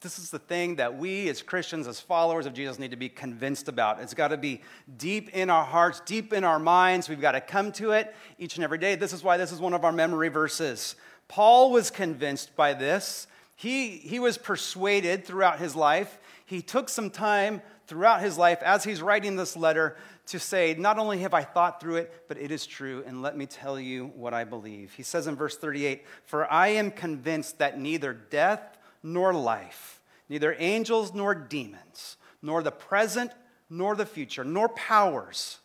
This 0.00 0.18
is 0.18 0.30
the 0.30 0.38
thing 0.38 0.76
that 0.76 0.98
we 0.98 1.28
as 1.28 1.42
Christians, 1.42 1.88
as 1.88 2.00
followers 2.00 2.46
of 2.46 2.52
Jesus, 2.52 2.78
need 2.78 2.90
to 2.90 2.96
be 2.96 3.08
convinced 3.08 3.68
about. 3.68 4.00
It's 4.00 4.14
got 4.14 4.28
to 4.28 4.36
be 4.36 4.60
deep 4.96 5.30
in 5.30 5.50
our 5.50 5.64
hearts, 5.64 6.00
deep 6.04 6.32
in 6.32 6.44
our 6.44 6.58
minds. 6.58 7.08
We've 7.08 7.20
got 7.20 7.32
to 7.32 7.40
come 7.40 7.72
to 7.72 7.92
it 7.92 8.14
each 8.38 8.56
and 8.56 8.64
every 8.64 8.78
day. 8.78 8.94
This 8.94 9.12
is 9.12 9.24
why 9.24 9.36
this 9.36 9.52
is 9.52 9.60
one 9.60 9.74
of 9.74 9.84
our 9.84 9.92
memory 9.92 10.28
verses. 10.28 10.96
Paul 11.28 11.72
was 11.72 11.90
convinced 11.90 12.54
by 12.56 12.74
this. 12.74 13.26
He, 13.56 13.96
he 13.96 14.18
was 14.18 14.38
persuaded 14.38 15.24
throughout 15.24 15.58
his 15.58 15.74
life. 15.74 16.18
He 16.44 16.60
took 16.62 16.88
some 16.88 17.10
time 17.10 17.62
throughout 17.86 18.20
his 18.20 18.36
life 18.36 18.62
as 18.62 18.84
he's 18.84 19.00
writing 19.00 19.36
this 19.36 19.56
letter 19.56 19.96
to 20.26 20.38
say, 20.38 20.74
Not 20.74 20.98
only 20.98 21.18
have 21.18 21.34
I 21.34 21.42
thought 21.42 21.80
through 21.80 21.96
it, 21.96 22.24
but 22.28 22.38
it 22.38 22.50
is 22.50 22.66
true, 22.66 23.02
and 23.06 23.22
let 23.22 23.36
me 23.36 23.46
tell 23.46 23.78
you 23.78 24.12
what 24.16 24.34
I 24.34 24.44
believe. 24.44 24.92
He 24.94 25.02
says 25.02 25.26
in 25.26 25.36
verse 25.36 25.56
38 25.56 26.04
For 26.24 26.50
I 26.52 26.68
am 26.68 26.90
convinced 26.90 27.58
that 27.58 27.78
neither 27.78 28.12
death 28.12 28.78
nor 29.02 29.32
life, 29.32 30.00
neither 30.28 30.56
angels 30.58 31.14
nor 31.14 31.34
demons, 31.34 32.16
nor 32.42 32.62
the 32.62 32.72
present 32.72 33.32
nor 33.68 33.96
the 33.96 34.06
future, 34.06 34.44
nor 34.44 34.68
powers, 34.68 35.58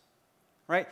right? 0.66 0.88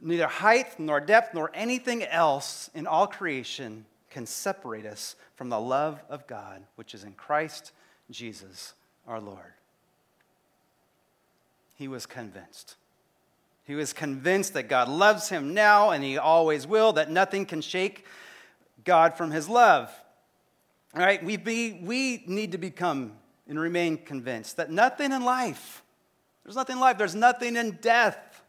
Neither 0.00 0.26
height 0.26 0.78
nor 0.78 1.00
depth 1.00 1.34
nor 1.34 1.50
anything 1.54 2.02
else 2.04 2.70
in 2.74 2.86
all 2.86 3.06
creation 3.06 3.84
can 4.10 4.26
separate 4.26 4.86
us 4.86 5.16
from 5.36 5.48
the 5.48 5.60
love 5.60 6.02
of 6.08 6.26
God, 6.26 6.62
which 6.76 6.94
is 6.94 7.04
in 7.04 7.12
Christ 7.12 7.72
Jesus 8.10 8.74
our 9.06 9.20
Lord. 9.20 9.54
he 11.76 11.88
was 11.88 12.04
convinced. 12.04 12.76
He 13.70 13.76
was 13.76 13.92
convinced 13.92 14.54
that 14.54 14.64
God 14.64 14.88
loves 14.88 15.28
him 15.28 15.54
now 15.54 15.90
and 15.90 16.02
he 16.02 16.18
always 16.18 16.66
will, 16.66 16.94
that 16.94 17.08
nothing 17.08 17.46
can 17.46 17.60
shake 17.60 18.04
God 18.82 19.16
from 19.16 19.30
his 19.30 19.48
love. 19.48 19.92
All 20.92 21.00
right, 21.00 21.24
we, 21.24 21.36
be, 21.36 21.78
we 21.80 22.24
need 22.26 22.50
to 22.50 22.58
become 22.58 23.12
and 23.48 23.60
remain 23.60 23.96
convinced 23.98 24.56
that 24.56 24.72
nothing 24.72 25.12
in 25.12 25.22
life, 25.22 25.84
there's 26.42 26.56
nothing 26.56 26.78
in 26.78 26.80
life, 26.80 26.98
there's 26.98 27.14
nothing 27.14 27.54
in 27.54 27.78
death, 27.80 28.42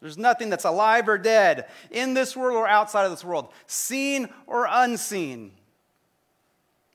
there's 0.00 0.16
nothing 0.16 0.48
that's 0.48 0.64
alive 0.64 1.06
or 1.06 1.18
dead 1.18 1.66
in 1.90 2.14
this 2.14 2.34
world 2.34 2.56
or 2.56 2.66
outside 2.66 3.04
of 3.04 3.10
this 3.10 3.22
world, 3.22 3.52
seen 3.66 4.30
or 4.46 4.66
unseen, 4.66 5.52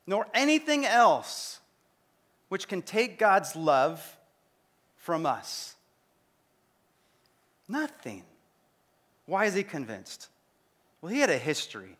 nor 0.08 0.26
anything 0.34 0.88
else 0.88 1.60
which 2.50 2.68
can 2.68 2.82
take 2.82 3.20
God's 3.20 3.56
love 3.56 4.18
from 4.96 5.28
us. 5.28 5.75
Nothing. 7.68 8.24
Why 9.26 9.46
is 9.46 9.54
he 9.54 9.64
convinced? 9.64 10.30
Well, 11.02 11.12
he 11.12 11.20
had 11.20 11.30
a 11.30 11.38
history 11.38 11.98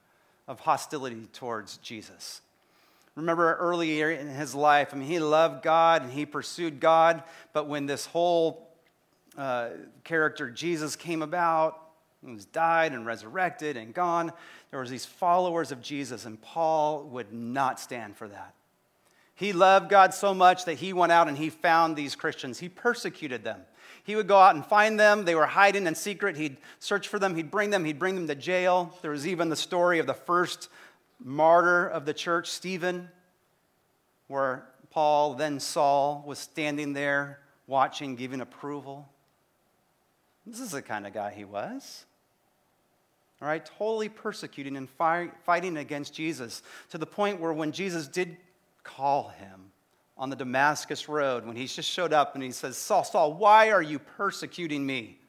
of 0.48 0.60
hostility 0.60 1.28
towards 1.34 1.78
Jesus. 1.78 2.42
Remember 3.16 3.56
earlier 3.56 4.12
in 4.12 4.28
his 4.28 4.54
life, 4.54 4.90
I 4.94 4.98
mean, 4.98 5.08
he 5.08 5.20
loved 5.20 5.64
God 5.64 6.04
and 6.04 6.12
he 6.12 6.26
pursued 6.26 6.80
God, 6.80 7.24
but 7.54 7.68
when 7.68 7.86
this 7.86 8.06
whole 8.06 8.68
uh, 9.38 9.70
character 10.04 10.50
Jesus 10.50 10.96
came 10.96 11.22
about, 11.22 11.82
he 12.26 12.34
was 12.34 12.46
died 12.46 12.92
and 12.92 13.06
resurrected 13.06 13.78
and 13.78 13.94
gone, 13.94 14.34
there 14.72 14.80
was 14.80 14.90
these 14.90 15.06
followers 15.06 15.72
of 15.72 15.82
Jesus, 15.82 16.26
and 16.26 16.42
Paul 16.42 17.04
would 17.12 17.32
not 17.32 17.80
stand 17.80 18.18
for 18.18 18.28
that. 18.28 18.54
He 19.36 19.54
loved 19.54 19.90
God 19.90 20.14
so 20.14 20.34
much 20.34 20.66
that 20.66 20.76
he 20.76 20.94
went 20.94 21.12
out 21.12 21.28
and 21.28 21.38
he 21.38 21.50
found 21.50 21.96
these 21.96 22.16
Christians. 22.16 22.60
He 22.60 22.70
persecuted 22.70 23.44
them. 23.44 23.62
He 24.06 24.16
would 24.16 24.28
go 24.28 24.38
out 24.38 24.56
and 24.56 24.66
find 24.66 25.00
them. 25.00 25.26
They 25.26 25.36
were 25.36 25.48
hiding 25.48 25.88
in 25.88 25.96
secret. 25.96 26.38
He'd 26.38 26.58
search 26.80 27.08
for 27.08 27.20
them. 27.20 27.36
He'd 27.36 27.52
bring 27.52 27.72
them. 27.72 27.84
He'd 27.84 28.00
bring 28.00 28.16
them 28.16 28.28
to 28.28 28.36
jail. 28.36 28.98
There 29.02 29.12
was 29.12 29.28
even 29.28 29.50
the 29.50 29.56
story 29.56 30.00
of 30.00 30.06
the 30.06 30.14
first 30.14 30.70
martyr 31.20 31.88
of 31.88 32.06
the 32.06 32.14
church, 32.14 32.50
Stephen, 32.50 33.10
where 34.28 34.68
Paul, 34.92 35.34
then 35.34 35.60
Saul, 35.60 36.24
was 36.26 36.38
standing 36.38 36.94
there 36.94 37.40
watching, 37.68 38.16
giving 38.16 38.42
approval. 38.42 39.10
This 40.46 40.60
is 40.60 40.72
the 40.72 40.84
kind 40.84 41.08
of 41.08 41.14
guy 41.14 41.34
he 41.34 41.44
was. 41.44 42.06
All 43.42 43.48
right, 43.48 43.66
totally 43.66 44.08
persecuting 44.08 44.78
and 44.78 44.88
fighting 44.88 45.78
against 45.78 46.14
Jesus 46.14 46.62
to 46.92 46.98
the 46.98 47.08
point 47.08 47.42
where 47.42 47.52
when 47.52 47.72
Jesus 47.72 48.08
did 48.08 48.38
call 48.84 49.30
him, 49.30 49.65
on 50.18 50.30
the 50.30 50.36
Damascus 50.36 51.10
Road 51.10 51.46
when 51.46 51.56
he 51.56 51.68
just 51.68 51.90
showed 51.90 52.14
up 52.14 52.36
and 52.36 52.44
he 52.44 52.52
says, 52.52 52.78
Saul, 52.78 53.04
Saul, 53.04 53.34
why 53.34 53.72
are 53.72 53.82
you 53.82 54.00
persecuting 54.00 54.86
me? 54.86 55.20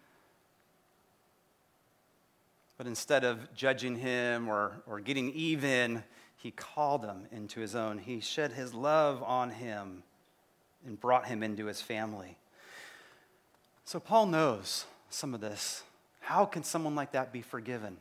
But 2.78 2.86
instead 2.86 3.24
of 3.24 3.52
judging 3.54 3.96
him 3.96 4.48
or, 4.48 4.82
or 4.86 5.00
getting 5.00 5.32
even, 5.32 6.04
he 6.36 6.50
called 6.50 7.04
him 7.04 7.26
into 7.32 7.60
his 7.60 7.74
own. 7.74 7.98
He 7.98 8.20
shed 8.20 8.52
his 8.52 8.74
love 8.74 9.22
on 9.22 9.50
him 9.50 10.02
and 10.86 11.00
brought 11.00 11.26
him 11.26 11.42
into 11.42 11.66
his 11.66 11.80
family. 11.80 12.36
So 13.84 13.98
Paul 13.98 14.26
knows 14.26 14.84
some 15.10 15.34
of 15.34 15.40
this. 15.40 15.82
How 16.20 16.44
can 16.44 16.62
someone 16.62 16.94
like 16.94 17.12
that 17.12 17.32
be 17.32 17.42
forgiven? 17.42 17.96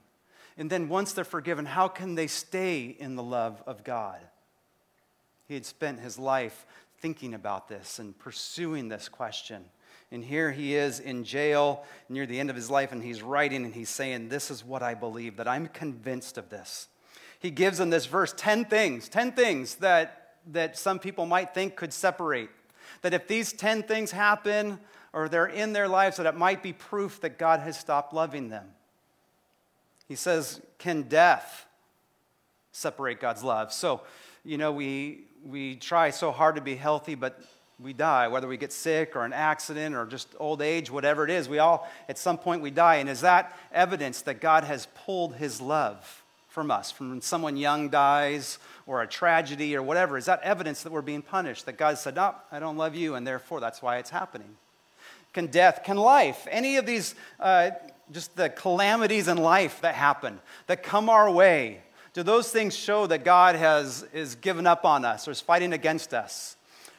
And 0.57 0.69
then 0.69 0.89
once 0.89 1.13
they're 1.13 1.23
forgiven, 1.23 1.65
how 1.65 1.87
can 1.87 2.15
they 2.15 2.27
stay 2.27 2.95
in 2.99 3.15
the 3.15 3.23
love 3.23 3.63
of 3.65 3.83
God? 3.83 4.19
He 5.47 5.53
had 5.53 5.65
spent 5.65 5.99
his 5.99 6.17
life 6.17 6.65
thinking 6.99 7.33
about 7.33 7.67
this 7.67 7.99
and 7.99 8.17
pursuing 8.17 8.89
this 8.89 9.09
question. 9.09 9.65
And 10.11 10.23
here 10.23 10.51
he 10.51 10.75
is 10.75 10.99
in 10.99 11.23
jail 11.23 11.83
near 12.09 12.25
the 12.25 12.39
end 12.39 12.49
of 12.49 12.55
his 12.55 12.69
life, 12.69 12.91
and 12.91 13.03
he's 13.03 13.21
writing 13.21 13.65
and 13.65 13.73
he's 13.73 13.89
saying, 13.89 14.29
This 14.29 14.51
is 14.51 14.63
what 14.63 14.83
I 14.83 14.93
believe, 14.93 15.37
that 15.37 15.47
I'm 15.47 15.67
convinced 15.67 16.37
of 16.37 16.49
this. 16.49 16.87
He 17.39 17.51
gives 17.51 17.79
in 17.79 17.89
this 17.89 18.05
verse 18.05 18.33
10 18.35 18.65
things, 18.65 19.09
10 19.09 19.33
things 19.33 19.75
that, 19.75 20.35
that 20.51 20.77
some 20.77 20.99
people 20.99 21.25
might 21.25 21.53
think 21.53 21.75
could 21.75 21.93
separate. 21.93 22.49
That 23.01 23.13
if 23.13 23.27
these 23.27 23.51
10 23.51 23.83
things 23.83 24.11
happen 24.11 24.79
or 25.13 25.27
they're 25.27 25.45
in 25.45 25.73
their 25.73 25.87
lives, 25.87 26.17
that 26.17 26.25
it 26.25 26.35
might 26.35 26.63
be 26.63 26.73
proof 26.73 27.21
that 27.21 27.37
God 27.37 27.59
has 27.59 27.77
stopped 27.77 28.13
loving 28.13 28.49
them. 28.49 28.67
He 30.07 30.15
says, 30.15 30.61
Can 30.77 31.03
death 31.03 31.65
separate 32.71 33.19
God's 33.19 33.43
love? 33.43 33.73
So, 33.73 34.01
you 34.43 34.57
know, 34.57 34.71
we, 34.71 35.25
we 35.45 35.75
try 35.75 36.09
so 36.09 36.31
hard 36.31 36.55
to 36.55 36.61
be 36.61 36.75
healthy, 36.75 37.15
but 37.15 37.39
we 37.79 37.93
die, 37.93 38.27
whether 38.27 38.47
we 38.47 38.57
get 38.57 38.71
sick 38.71 39.15
or 39.15 39.25
an 39.25 39.33
accident 39.33 39.95
or 39.95 40.05
just 40.05 40.29
old 40.39 40.61
age, 40.61 40.89
whatever 40.89 41.23
it 41.23 41.29
is, 41.29 41.47
we 41.47 41.59
all, 41.59 41.89
at 42.07 42.17
some 42.17 42.37
point, 42.37 42.61
we 42.61 42.71
die. 42.71 42.95
And 42.95 43.09
is 43.09 43.21
that 43.21 43.55
evidence 43.71 44.21
that 44.21 44.39
God 44.39 44.63
has 44.63 44.87
pulled 45.05 45.35
his 45.35 45.59
love 45.61 46.23
from 46.47 46.71
us? 46.71 46.89
From 46.89 47.09
when 47.09 47.21
someone 47.21 47.57
young 47.57 47.89
dies 47.89 48.59
or 48.87 49.01
a 49.01 49.07
tragedy 49.07 49.75
or 49.75 49.83
whatever, 49.83 50.17
is 50.17 50.25
that 50.25 50.41
evidence 50.41 50.83
that 50.83 50.91
we're 50.91 51.01
being 51.01 51.21
punished? 51.21 51.65
That 51.65 51.77
God 51.77 51.97
said, 51.97 52.15
No, 52.15 52.35
I 52.51 52.59
don't 52.59 52.77
love 52.77 52.95
you, 52.95 53.15
and 53.15 53.27
therefore 53.27 53.59
that's 53.59 53.81
why 53.81 53.97
it's 53.97 54.09
happening? 54.09 54.55
Can 55.33 55.47
death, 55.47 55.83
can 55.83 55.97
life, 55.97 56.47
any 56.49 56.77
of 56.77 56.85
these, 56.85 57.13
uh, 57.41 57.71
just 58.11 58.37
the 58.37 58.47
calamities 58.49 59.27
in 59.27 59.37
life 59.37 59.81
that 59.81 59.95
happen, 59.95 60.39
that 60.67 60.81
come 60.81 61.09
our 61.09 61.29
way, 61.29 61.81
do 62.15 62.23
those 62.23 62.49
things 62.49 62.73
show 62.73 63.07
that 63.07 63.25
God 63.25 63.55
has 63.55 64.07
is 64.13 64.35
given 64.35 64.65
up 64.65 64.85
on 64.85 65.03
us 65.03 65.27
or 65.27 65.31
is 65.31 65.41
fighting 65.41 65.73
against 65.73 66.13
us? 66.13 66.55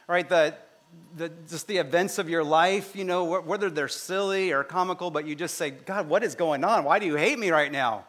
Right? 0.07 0.29
The, 0.29 0.53
the, 1.15 1.29
just 1.49 1.65
the 1.65 1.77
events 1.77 2.19
of 2.19 2.29
your 2.29 2.43
life, 2.43 2.95
you 2.95 3.03
know, 3.03 3.41
whether 3.41 3.71
they're 3.71 3.87
silly 3.87 4.51
or 4.51 4.63
comical, 4.63 5.09
but 5.09 5.25
you 5.25 5.33
just 5.33 5.55
say, 5.55 5.71
God, 5.71 6.07
what 6.07 6.23
is 6.23 6.35
going 6.35 6.63
on? 6.63 6.83
Why 6.83 6.99
do 6.99 7.07
you 7.07 7.15
hate 7.15 7.39
me 7.39 7.49
right 7.49 7.71
now? 7.71 8.05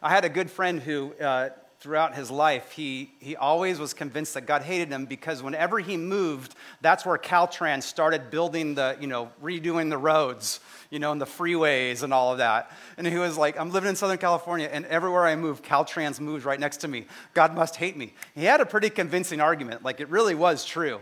I 0.00 0.10
had 0.10 0.24
a 0.24 0.28
good 0.28 0.52
friend 0.52 0.78
who 0.78 1.12
uh, 1.14 1.48
throughout 1.82 2.14
his 2.14 2.30
life, 2.30 2.70
he, 2.70 3.10
he 3.18 3.34
always 3.34 3.80
was 3.80 3.92
convinced 3.92 4.34
that 4.34 4.46
God 4.46 4.62
hated 4.62 4.88
him 4.88 5.04
because 5.04 5.42
whenever 5.42 5.80
he 5.80 5.96
moved, 5.96 6.54
that's 6.80 7.04
where 7.04 7.18
Caltrans 7.18 7.82
started 7.82 8.30
building 8.30 8.76
the, 8.76 8.96
you 9.00 9.08
know, 9.08 9.32
redoing 9.42 9.90
the 9.90 9.98
roads, 9.98 10.60
you 10.90 11.00
know, 11.00 11.10
and 11.10 11.20
the 11.20 11.26
freeways 11.26 12.04
and 12.04 12.14
all 12.14 12.30
of 12.30 12.38
that. 12.38 12.70
And 12.96 13.04
he 13.04 13.18
was 13.18 13.36
like, 13.36 13.58
I'm 13.58 13.72
living 13.72 13.90
in 13.90 13.96
Southern 13.96 14.18
California, 14.18 14.70
and 14.72 14.86
everywhere 14.86 15.26
I 15.26 15.34
move, 15.34 15.60
Caltrans 15.62 16.20
moves 16.20 16.44
right 16.44 16.60
next 16.60 16.76
to 16.78 16.88
me. 16.88 17.06
God 17.34 17.52
must 17.52 17.74
hate 17.74 17.96
me. 17.96 18.14
He 18.36 18.44
had 18.44 18.60
a 18.60 18.66
pretty 18.66 18.88
convincing 18.88 19.40
argument, 19.40 19.82
like 19.82 19.98
it 19.98 20.08
really 20.08 20.36
was 20.36 20.64
true. 20.64 21.00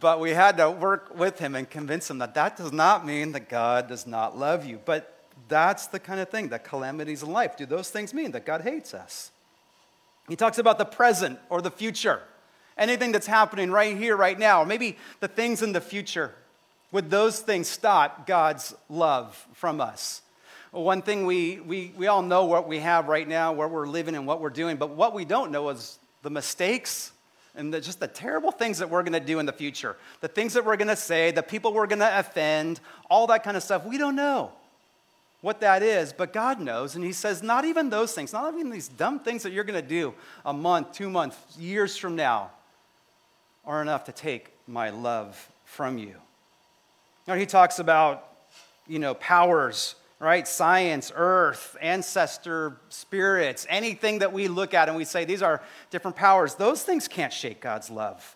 But 0.00 0.20
we 0.20 0.32
had 0.32 0.58
to 0.58 0.70
work 0.70 1.18
with 1.18 1.38
him 1.38 1.54
and 1.54 1.68
convince 1.68 2.10
him 2.10 2.18
that 2.18 2.34
that 2.34 2.58
does 2.58 2.72
not 2.72 3.06
mean 3.06 3.32
that 3.32 3.48
God 3.48 3.88
does 3.88 4.06
not 4.06 4.36
love 4.36 4.66
you. 4.66 4.80
But 4.84 5.28
that's 5.48 5.86
the 5.86 5.98
kind 5.98 6.20
of 6.20 6.28
thing, 6.28 6.50
that 6.50 6.62
calamities 6.62 7.22
in 7.22 7.32
life. 7.32 7.56
Do 7.56 7.64
those 7.64 7.88
things 7.88 8.12
mean 8.12 8.32
that 8.32 8.44
God 8.44 8.60
hates 8.60 8.92
us? 8.92 9.30
He 10.28 10.36
talks 10.36 10.58
about 10.58 10.78
the 10.78 10.84
present 10.84 11.38
or 11.50 11.60
the 11.60 11.70
future, 11.70 12.22
anything 12.78 13.12
that's 13.12 13.26
happening 13.26 13.70
right 13.70 13.96
here, 13.96 14.16
right 14.16 14.38
now, 14.38 14.64
maybe 14.64 14.96
the 15.20 15.28
things 15.28 15.62
in 15.62 15.72
the 15.72 15.80
future. 15.80 16.34
Would 16.92 17.10
those 17.10 17.40
things 17.40 17.68
stop 17.68 18.26
God's 18.26 18.74
love 18.88 19.46
from 19.52 19.80
us? 19.80 20.22
One 20.70 21.02
thing 21.02 21.26
we, 21.26 21.60
we, 21.60 21.92
we 21.96 22.06
all 22.06 22.22
know 22.22 22.46
what 22.46 22.66
we 22.66 22.80
have 22.80 23.06
right 23.06 23.28
now, 23.28 23.52
where 23.52 23.68
we're 23.68 23.86
living 23.86 24.16
and 24.16 24.26
what 24.26 24.40
we're 24.40 24.50
doing, 24.50 24.76
but 24.76 24.90
what 24.90 25.14
we 25.14 25.24
don't 25.24 25.52
know 25.52 25.68
is 25.68 25.98
the 26.22 26.30
mistakes 26.30 27.12
and 27.54 27.72
the, 27.72 27.80
just 27.80 28.00
the 28.00 28.08
terrible 28.08 28.50
things 28.50 28.78
that 28.78 28.90
we're 28.90 29.02
going 29.02 29.12
to 29.12 29.20
do 29.20 29.38
in 29.38 29.46
the 29.46 29.52
future, 29.52 29.96
the 30.20 30.28
things 30.28 30.54
that 30.54 30.64
we're 30.64 30.76
going 30.76 30.88
to 30.88 30.96
say, 30.96 31.30
the 31.30 31.42
people 31.42 31.72
we're 31.72 31.86
going 31.86 32.00
to 32.00 32.18
offend, 32.18 32.80
all 33.08 33.28
that 33.28 33.44
kind 33.44 33.56
of 33.56 33.62
stuff. 33.62 33.84
We 33.84 33.98
don't 33.98 34.16
know 34.16 34.50
what 35.44 35.60
that 35.60 35.82
is, 35.82 36.14
but 36.14 36.32
God 36.32 36.58
knows. 36.58 36.96
And 36.96 37.04
He 37.04 37.12
says, 37.12 37.42
not 37.42 37.66
even 37.66 37.90
those 37.90 38.14
things, 38.14 38.32
not 38.32 38.54
even 38.54 38.70
these 38.70 38.88
dumb 38.88 39.20
things 39.20 39.42
that 39.42 39.52
you're 39.52 39.62
going 39.62 39.80
to 39.80 39.86
do 39.86 40.14
a 40.46 40.54
month, 40.54 40.92
two 40.92 41.10
months, 41.10 41.36
years 41.58 41.98
from 41.98 42.16
now 42.16 42.50
are 43.66 43.82
enough 43.82 44.04
to 44.04 44.12
take 44.12 44.52
my 44.66 44.88
love 44.88 45.50
from 45.66 45.98
you. 45.98 46.14
Now, 47.28 47.34
He 47.34 47.44
talks 47.44 47.78
about, 47.78 48.26
you 48.88 48.98
know, 48.98 49.12
powers, 49.12 49.96
right? 50.18 50.48
Science, 50.48 51.12
earth, 51.14 51.76
ancestor, 51.78 52.78
spirits, 52.88 53.66
anything 53.68 54.20
that 54.20 54.32
we 54.32 54.48
look 54.48 54.72
at 54.72 54.88
and 54.88 54.96
we 54.96 55.04
say 55.04 55.26
these 55.26 55.42
are 55.42 55.60
different 55.90 56.16
powers, 56.16 56.54
those 56.54 56.82
things 56.82 57.06
can't 57.06 57.34
shake 57.34 57.60
God's 57.60 57.90
love. 57.90 58.34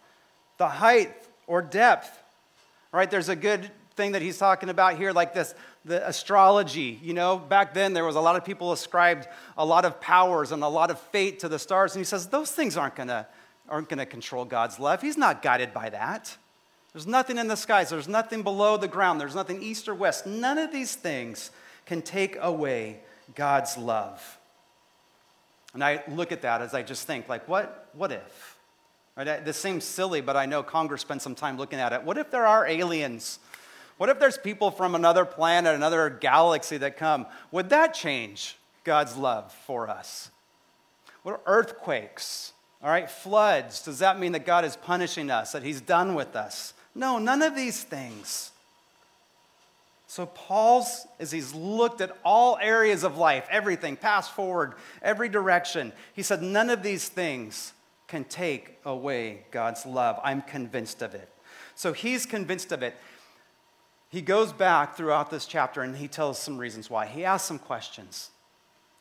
The 0.59 0.69
height 0.69 1.15
or 1.47 1.63
depth, 1.63 2.23
right? 2.93 3.11
There's 3.11 3.31
a 3.31 3.37
good 3.37 3.71
thing 3.97 4.13
that 4.13 4.21
he's 4.21 4.37
talking 4.37 4.69
about 4.69 4.99
here, 4.99 5.13
like 5.13 5.33
this 5.33 5.55
the 5.89 6.07
astrology. 6.07 7.01
You 7.03 7.15
know, 7.15 7.39
back 7.39 7.75
then 7.75 7.93
there 7.93 8.05
was 8.05 8.17
a 8.17 8.21
lot 8.21 8.37
of 8.37 8.45
people 8.45 8.73
ascribed 8.73 9.27
a 9.57 9.65
lot 9.65 9.85
of 9.85 10.01
powers 10.01 10.53
and 10.53 10.63
a 10.63 10.69
lot 10.69 10.91
of 10.91 11.01
fate 11.01 11.41
to 11.41 11.49
the 11.49 11.59
stars. 11.59 11.95
And 11.95 12.01
he 12.01 12.05
says 12.05 12.29
those 12.29 12.53
things 12.53 12.77
aren't 12.77 12.95
gonna, 12.95 13.27
aren't 13.69 13.89
gonna 13.89 14.07
control 14.07 14.45
God's 14.45 14.79
love. 14.79 15.03
He's 15.03 15.17
not 15.17 15.43
guided 15.43 15.75
by 15.75 15.91
that. 15.91 16.37
There's 16.93 17.07
nothing 17.07 17.39
in 17.39 17.49
the 17.49 17.57
skies, 17.57 17.91
there's 17.91 18.09
nothing 18.09 18.43
below 18.43 18.77
the 18.77 18.89
ground, 18.89 19.21
there's 19.21 19.35
nothing 19.35 19.63
east 19.63 19.89
or 19.89 19.95
west. 19.95 20.27
None 20.27 20.59
of 20.59 20.73
these 20.73 20.95
things 20.95 21.51
can 21.85 22.03
take 22.03 22.37
away 22.41 23.01
God's 23.35 23.77
love. 23.77 24.39
And 25.75 25.85
I 25.85 26.03
look 26.09 26.33
at 26.33 26.43
that 26.43 26.63
as 26.63 26.75
I 26.75 26.83
just 26.83 27.07
think, 27.07 27.29
like, 27.29 27.47
what, 27.47 27.89
what 27.93 28.11
if? 28.11 28.57
Right? 29.17 29.45
This 29.45 29.57
seems 29.57 29.85
silly, 29.85 30.21
but 30.21 30.37
I 30.37 30.47
know 30.47 30.63
Congress 30.63 31.03
spent 31.03 31.23
some 31.23 31.35
time 31.35 31.59
looking 31.59 31.79
at 31.79 31.93
it. 31.93 32.03
What 32.03 32.19
if 32.19 32.31
there 32.31 32.47
are 32.47 32.67
aliens 32.67 33.39
What 33.99 34.09
if 34.09 34.19
there's 34.19 34.39
people 34.39 34.71
from 34.71 34.95
another 34.95 35.25
planet, 35.25 35.75
another 35.75 36.09
galaxy 36.09 36.79
that 36.79 36.97
come? 36.97 37.27
Would 37.51 37.69
that 37.71 37.95
change 37.95 38.57
God's 38.85 39.17
love 39.17 39.53
for 39.67 39.89
us? 39.89 40.31
What 41.25 41.43
earthquakes? 41.47 42.53
All 42.83 42.89
right, 42.89 43.11
floods. 43.11 43.83
Does 43.83 43.99
that 43.99 44.19
mean 44.19 44.33
that 44.33 44.47
God 44.47 44.65
is 44.65 44.77
punishing 44.77 45.31
us, 45.31 45.53
that 45.53 45.65
He's 45.65 45.81
done 45.81 46.15
with 46.15 46.37
us? 46.37 46.75
No, 46.95 47.19
none 47.19 47.43
of 47.43 47.55
these 47.55 47.83
things. 47.83 48.53
So, 50.07 50.25
Paul's, 50.25 51.07
as 51.21 51.31
he's 51.31 51.53
looked 51.53 52.01
at 52.01 52.17
all 52.25 52.57
areas 52.63 53.05
of 53.05 53.19
life, 53.19 53.47
everything, 53.51 53.95
past, 53.95 54.33
forward, 54.33 54.73
every 55.03 55.29
direction, 55.29 55.93
he 56.15 56.23
said, 56.23 56.41
none 56.41 56.71
of 56.71 56.83
these 56.83 57.09
things 57.09 57.75
can 58.07 58.25
take 58.25 58.79
away 58.87 59.45
God's 59.51 59.85
love. 59.85 60.19
I'm 60.25 60.41
convinced 60.41 61.03
of 61.03 61.15
it. 61.15 61.29
So, 61.75 61.93
he's 61.93 62.25
convinced 62.25 62.73
of 62.73 62.83
it. 62.83 62.97
He 64.11 64.23
goes 64.23 64.53
back 64.53 64.97
throughout 64.97 65.31
this 65.31 65.47
chapter 65.47 65.83
and 65.83 65.97
he 65.97 66.09
tells 66.09 66.39
some 66.39 66.59
reasons 66.59 66.89
why. 66.89 67.07
He 67.07 67.25
asks 67.25 67.47
some 67.47 67.59
questions. 67.59 68.31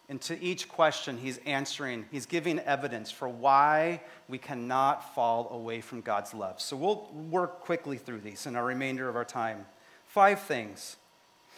And 0.10 0.22
to 0.22 0.42
each 0.42 0.70
question, 0.70 1.18
he's 1.18 1.38
answering, 1.46 2.06
he's 2.12 2.26
giving 2.26 2.60
evidence 2.60 3.12
for 3.12 3.28
why 3.28 4.02
we 4.30 4.38
cannot 4.38 5.14
fall 5.14 5.50
away 5.52 5.82
from 5.82 6.02
God's 6.02 6.34
love. 6.34 6.62
So 6.62 6.78
we'll 6.78 7.10
work 7.30 7.62
quickly 7.62 7.98
through 7.98 8.22
these 8.22 8.46
in 8.46 8.56
our 8.56 8.64
remainder 8.64 9.10
of 9.10 9.18
our 9.18 9.26
time. 9.26 9.66
Five 10.06 10.42
things. 10.42 10.96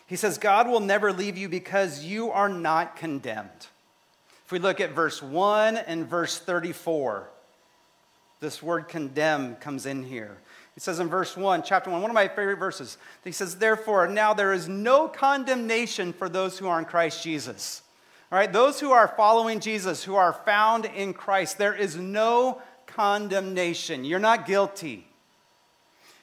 He 0.08 0.16
says, 0.16 0.40
God 0.40 0.68
will 0.68 0.80
never 0.80 1.14
leave 1.14 1.38
you 1.38 1.48
because 1.48 2.04
you 2.04 2.32
are 2.32 2.50
not 2.50 2.96
condemned. 2.96 3.68
If 4.46 4.52
we 4.52 4.58
look 4.58 4.82
at 4.82 4.94
verse 4.94 5.22
1 5.22 5.78
and 5.78 6.08
verse 6.08 6.40
34, 6.40 7.30
this 8.40 8.64
word 8.64 8.88
condemn 8.88 9.58
comes 9.58 9.86
in 9.86 10.04
here. 10.04 10.38
It 10.80 10.84
says 10.84 11.02
in 11.02 11.10
verse 11.10 11.36
1, 11.36 11.64
chapter 11.64 11.90
1, 11.90 12.02
one 12.02 12.10
of 12.10 12.16
my 12.16 12.30
favorite 12.30 12.56
verses, 12.56 12.98
he 13.26 13.34
says, 13.34 13.58
Therefore, 13.58 14.08
now 14.08 14.34
there 14.34 14.54
is 14.54 14.70
no 14.70 15.10
condemnation 15.10 16.14
for 16.14 16.30
those 16.30 16.58
who 16.58 16.70
are 16.70 16.80
in 16.80 16.86
Christ 16.86 17.22
Jesus. 17.22 17.82
All 18.32 18.40
right, 18.40 18.54
those 18.54 18.80
who 18.80 18.94
are 18.94 19.10
following 19.18 19.60
Jesus, 19.60 20.06
who 20.06 20.16
are 20.16 20.32
found 20.32 20.86
in 20.86 21.14
Christ, 21.14 21.58
there 21.58 21.74
is 21.74 21.98
no 21.98 22.62
condemnation. 22.88 24.06
You're 24.06 24.20
not 24.20 24.46
guilty. 24.46 25.06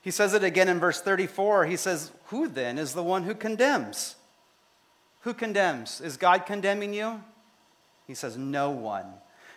He 0.00 0.10
says 0.10 0.32
it 0.32 0.42
again 0.42 0.70
in 0.70 0.80
verse 0.80 1.02
34. 1.02 1.66
He 1.66 1.76
says, 1.76 2.10
Who 2.28 2.48
then 2.48 2.78
is 2.78 2.94
the 2.94 3.02
one 3.02 3.24
who 3.24 3.34
condemns? 3.34 4.16
Who 5.20 5.34
condemns? 5.34 6.00
Is 6.00 6.16
God 6.16 6.46
condemning 6.46 6.94
you? 6.94 7.22
He 8.06 8.14
says, 8.14 8.38
No 8.38 8.70
one. 8.70 9.04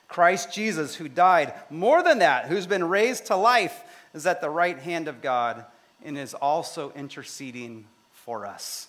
Christ 0.10 0.52
Jesus, 0.52 0.96
who 0.96 1.08
died, 1.08 1.54
more 1.70 2.04
than 2.04 2.20
that, 2.20 2.48
who's 2.48 2.66
been 2.66 2.90
raised 2.90 3.28
to 3.28 3.36
life, 3.36 3.84
is 4.14 4.26
at 4.26 4.42
the 4.42 4.50
right 4.50 4.78
hand 4.78 5.08
of 5.08 5.22
God 5.22 5.66
and 6.04 6.18
is 6.18 6.34
also 6.34 6.92
interceding 6.96 7.86
for 8.12 8.46
us. 8.46 8.88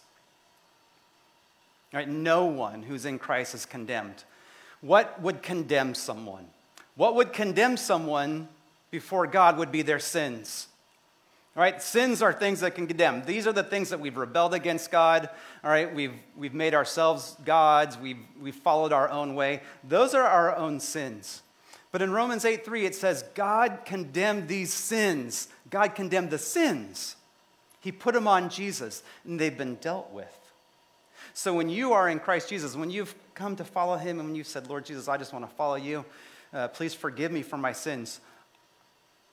Right? 1.93 2.09
No 2.09 2.45
one 2.45 2.83
who's 2.83 3.05
in 3.05 3.19
Christ 3.19 3.55
is 3.55 3.67
condemned. 3.67 4.25
What 4.81 5.21
would 5.21 5.43
condemn 5.43 5.95
someone? 5.95 6.47
What 6.95 7.15
would 7.15 7.33
condemn 7.33 7.77
someone 7.77 8.49
before 8.91 9.27
God 9.27 9.57
would 9.59 9.73
be 9.73 9.83
their 9.83 9.99
sins. 9.99 10.67
All 11.57 11.63
right, 11.63 11.83
sins 11.83 12.23
are 12.23 12.33
things 12.33 12.61
that 12.61 12.75
can 12.75 12.87
condemn. 12.87 13.25
These 13.25 13.47
are 13.47 13.53
the 13.53 13.63
things 13.63 13.91
that 13.91 14.01
we've 14.01 14.17
rebelled 14.17 14.55
against 14.55 14.91
God. 14.91 15.29
All 15.65 15.71
right, 15.71 15.93
we've, 15.93 16.15
we've 16.37 16.55
made 16.55 16.75
ourselves 16.75 17.37
gods. 17.45 17.99
We've, 17.99 18.21
we've 18.41 18.55
followed 18.55 18.93
our 18.93 19.09
own 19.09 19.35
way. 19.35 19.63
Those 19.83 20.15
are 20.15 20.23
our 20.23 20.55
own 20.57 20.81
sins. 20.81 21.43
But 21.93 22.03
in 22.03 22.13
Romans 22.13 22.45
8 22.45 22.65
3, 22.65 22.87
it 22.87 22.95
says, 22.95 23.25
God 23.35 23.81
condemned 23.85 24.49
these 24.49 24.73
sins. 24.73 25.49
God 25.71 25.95
condemned 25.95 26.31
the 26.31 26.39
sins. 26.39 27.17
He 27.81 27.91
put 27.91 28.15
them 28.15 28.29
on 28.29 28.49
Jesus, 28.51 29.03
and 29.25 29.41
they've 29.41 29.57
been 29.57 29.77
dealt 29.77 30.11
with. 30.13 30.37
So 31.33 31.55
when 31.55 31.69
you 31.69 31.93
are 31.93 32.09
in 32.09 32.21
Christ 32.21 32.49
Jesus, 32.49 32.77
when 32.77 32.91
you've 32.91 33.15
come 33.35 33.57
to 33.57 33.65
follow 33.65 33.97
him, 33.97 34.21
and 34.21 34.29
when 34.29 34.37
you've 34.37 34.47
said, 34.47 34.69
Lord 34.69 34.85
Jesus, 34.85 35.09
I 35.09 35.17
just 35.17 35.33
want 35.33 35.49
to 35.49 35.55
follow 35.57 35.77
you, 35.77 36.05
uh, 36.53 36.69
please 36.69 36.95
forgive 36.95 37.33
me 37.33 37.43
for 37.43 37.57
my 37.57 37.73
sins, 37.73 38.21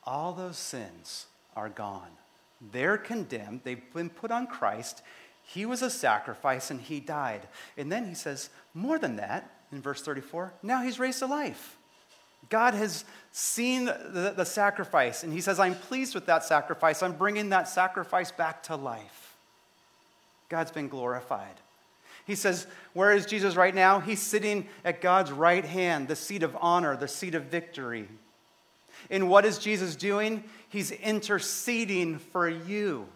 all 0.04 0.34
those 0.34 0.58
sins 0.58 1.26
are 1.56 1.70
gone. 1.70 2.12
They're 2.72 2.98
condemned, 2.98 3.62
they've 3.64 3.94
been 3.94 4.10
put 4.10 4.32
on 4.32 4.48
Christ. 4.48 5.02
He 5.44 5.66
was 5.66 5.82
a 5.82 5.90
sacrifice 5.90 6.72
and 6.72 6.82
he 6.82 7.00
died. 7.00 7.48
And 7.78 7.92
then 7.92 8.06
he 8.08 8.16
says, 8.16 8.50
more 8.74 9.00
than 9.00 9.16
that, 9.18 9.50
in 9.72 9.82
verse 9.82 10.02
34, 10.02 10.54
now 10.64 10.82
he's 10.82 11.00
raised 11.00 11.20
to 11.20 11.26
life. 11.26 11.77
God 12.50 12.74
has 12.74 13.06
seen 13.32 13.86
the, 13.86 14.34
the, 14.36 14.46
sacrifice, 14.46 15.24
and 15.24 15.34
He 15.34 15.42
says, 15.42 15.60
I'm 15.60 15.76
pleased 15.76 16.16
with 16.16 16.26
that 16.28 16.44
sacrifice. 16.44 17.04
I'm 17.04 17.14
bringing 17.14 17.50
that 17.50 17.68
sacrifice 17.68 18.32
back 18.32 18.64
to 18.64 18.76
life. 18.76 19.36
God's 20.50 20.72
been 20.72 20.88
glorified. 20.88 21.56
He 22.26 22.36
says, 22.36 22.68
Where 22.94 23.12
is 23.12 23.26
Jesus 23.26 23.56
right 23.56 23.76
now? 23.76 24.00
He's 24.00 24.22
sitting 24.22 24.68
at 24.84 25.02
God's 25.02 25.32
right 25.32 25.66
hand, 25.66 26.08
the 26.08 26.16
seat 26.16 26.44
of 26.44 26.58
honor, 26.60 26.96
the 26.96 27.08
seat 27.08 27.36
of 27.36 27.44
victory. 27.44 28.08
And 29.10 29.30
what 29.30 29.46
is 29.46 29.58
Jesus 29.60 29.96
doing? 29.96 30.44
He's 30.70 30.92
interceding 30.92 32.18
for 32.18 32.50
you. 32.50 33.08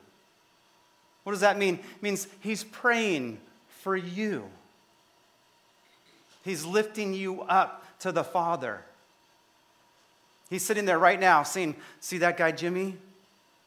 What 1.24 1.34
does 1.34 1.42
that 1.42 1.58
mean? 1.58 1.76
It 1.76 2.04
means 2.04 2.28
he's 2.40 2.64
praying 2.64 3.40
for 3.82 3.96
you. 3.96 4.46
He's 6.44 6.66
lifting 6.66 7.14
you 7.14 7.42
up 7.42 7.86
to 8.00 8.12
the 8.12 8.24
Father. 8.24 8.82
He's 10.52 10.64
sitting 10.64 10.84
there 10.84 11.00
right 11.00 11.20
now 11.20 11.44
saying, 11.44 11.78
See 12.02 12.18
that 12.20 12.36
guy, 12.36 12.52
Jimmy? 12.52 12.98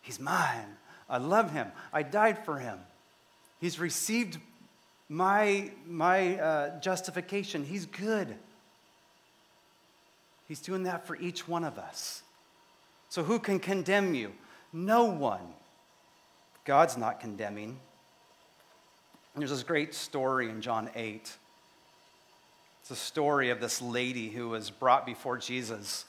He's 0.03 0.21
mine. 0.21 0.77
I 1.09 1.17
love 1.17 1.51
him. 1.51 1.73
I 1.95 2.03
died 2.03 2.45
for 2.45 2.59
him. 2.59 2.79
He's 3.59 3.81
received 3.81 4.37
my, 5.09 5.71
my 5.87 6.39
uh, 6.39 6.81
justification. 6.81 7.65
He's 7.65 7.87
good. 7.87 8.37
He's 10.47 10.61
doing 10.61 10.83
that 10.83 11.07
for 11.07 11.17
each 11.17 11.49
one 11.49 11.65
of 11.65 11.79
us. 11.79 12.23
So, 13.09 13.23
who 13.23 13.39
can 13.39 13.61
condemn 13.61 14.15
you? 14.15 14.33
No 14.71 15.05
one. 15.05 15.55
God's 16.67 16.99
not 16.99 17.19
condemning. 17.19 17.79
There's 19.37 19.51
this 19.51 19.63
great 19.63 19.95
story 19.95 20.51
in 20.51 20.61
John 20.61 20.91
8. 20.95 21.33
It's 22.83 22.91
a 22.91 22.97
story 22.97 23.49
of 23.49 23.61
this 23.61 23.81
lady 23.81 24.29
who 24.29 24.51
was 24.51 24.69
brought 24.69 25.07
before 25.07 25.39
Jesus 25.39 26.05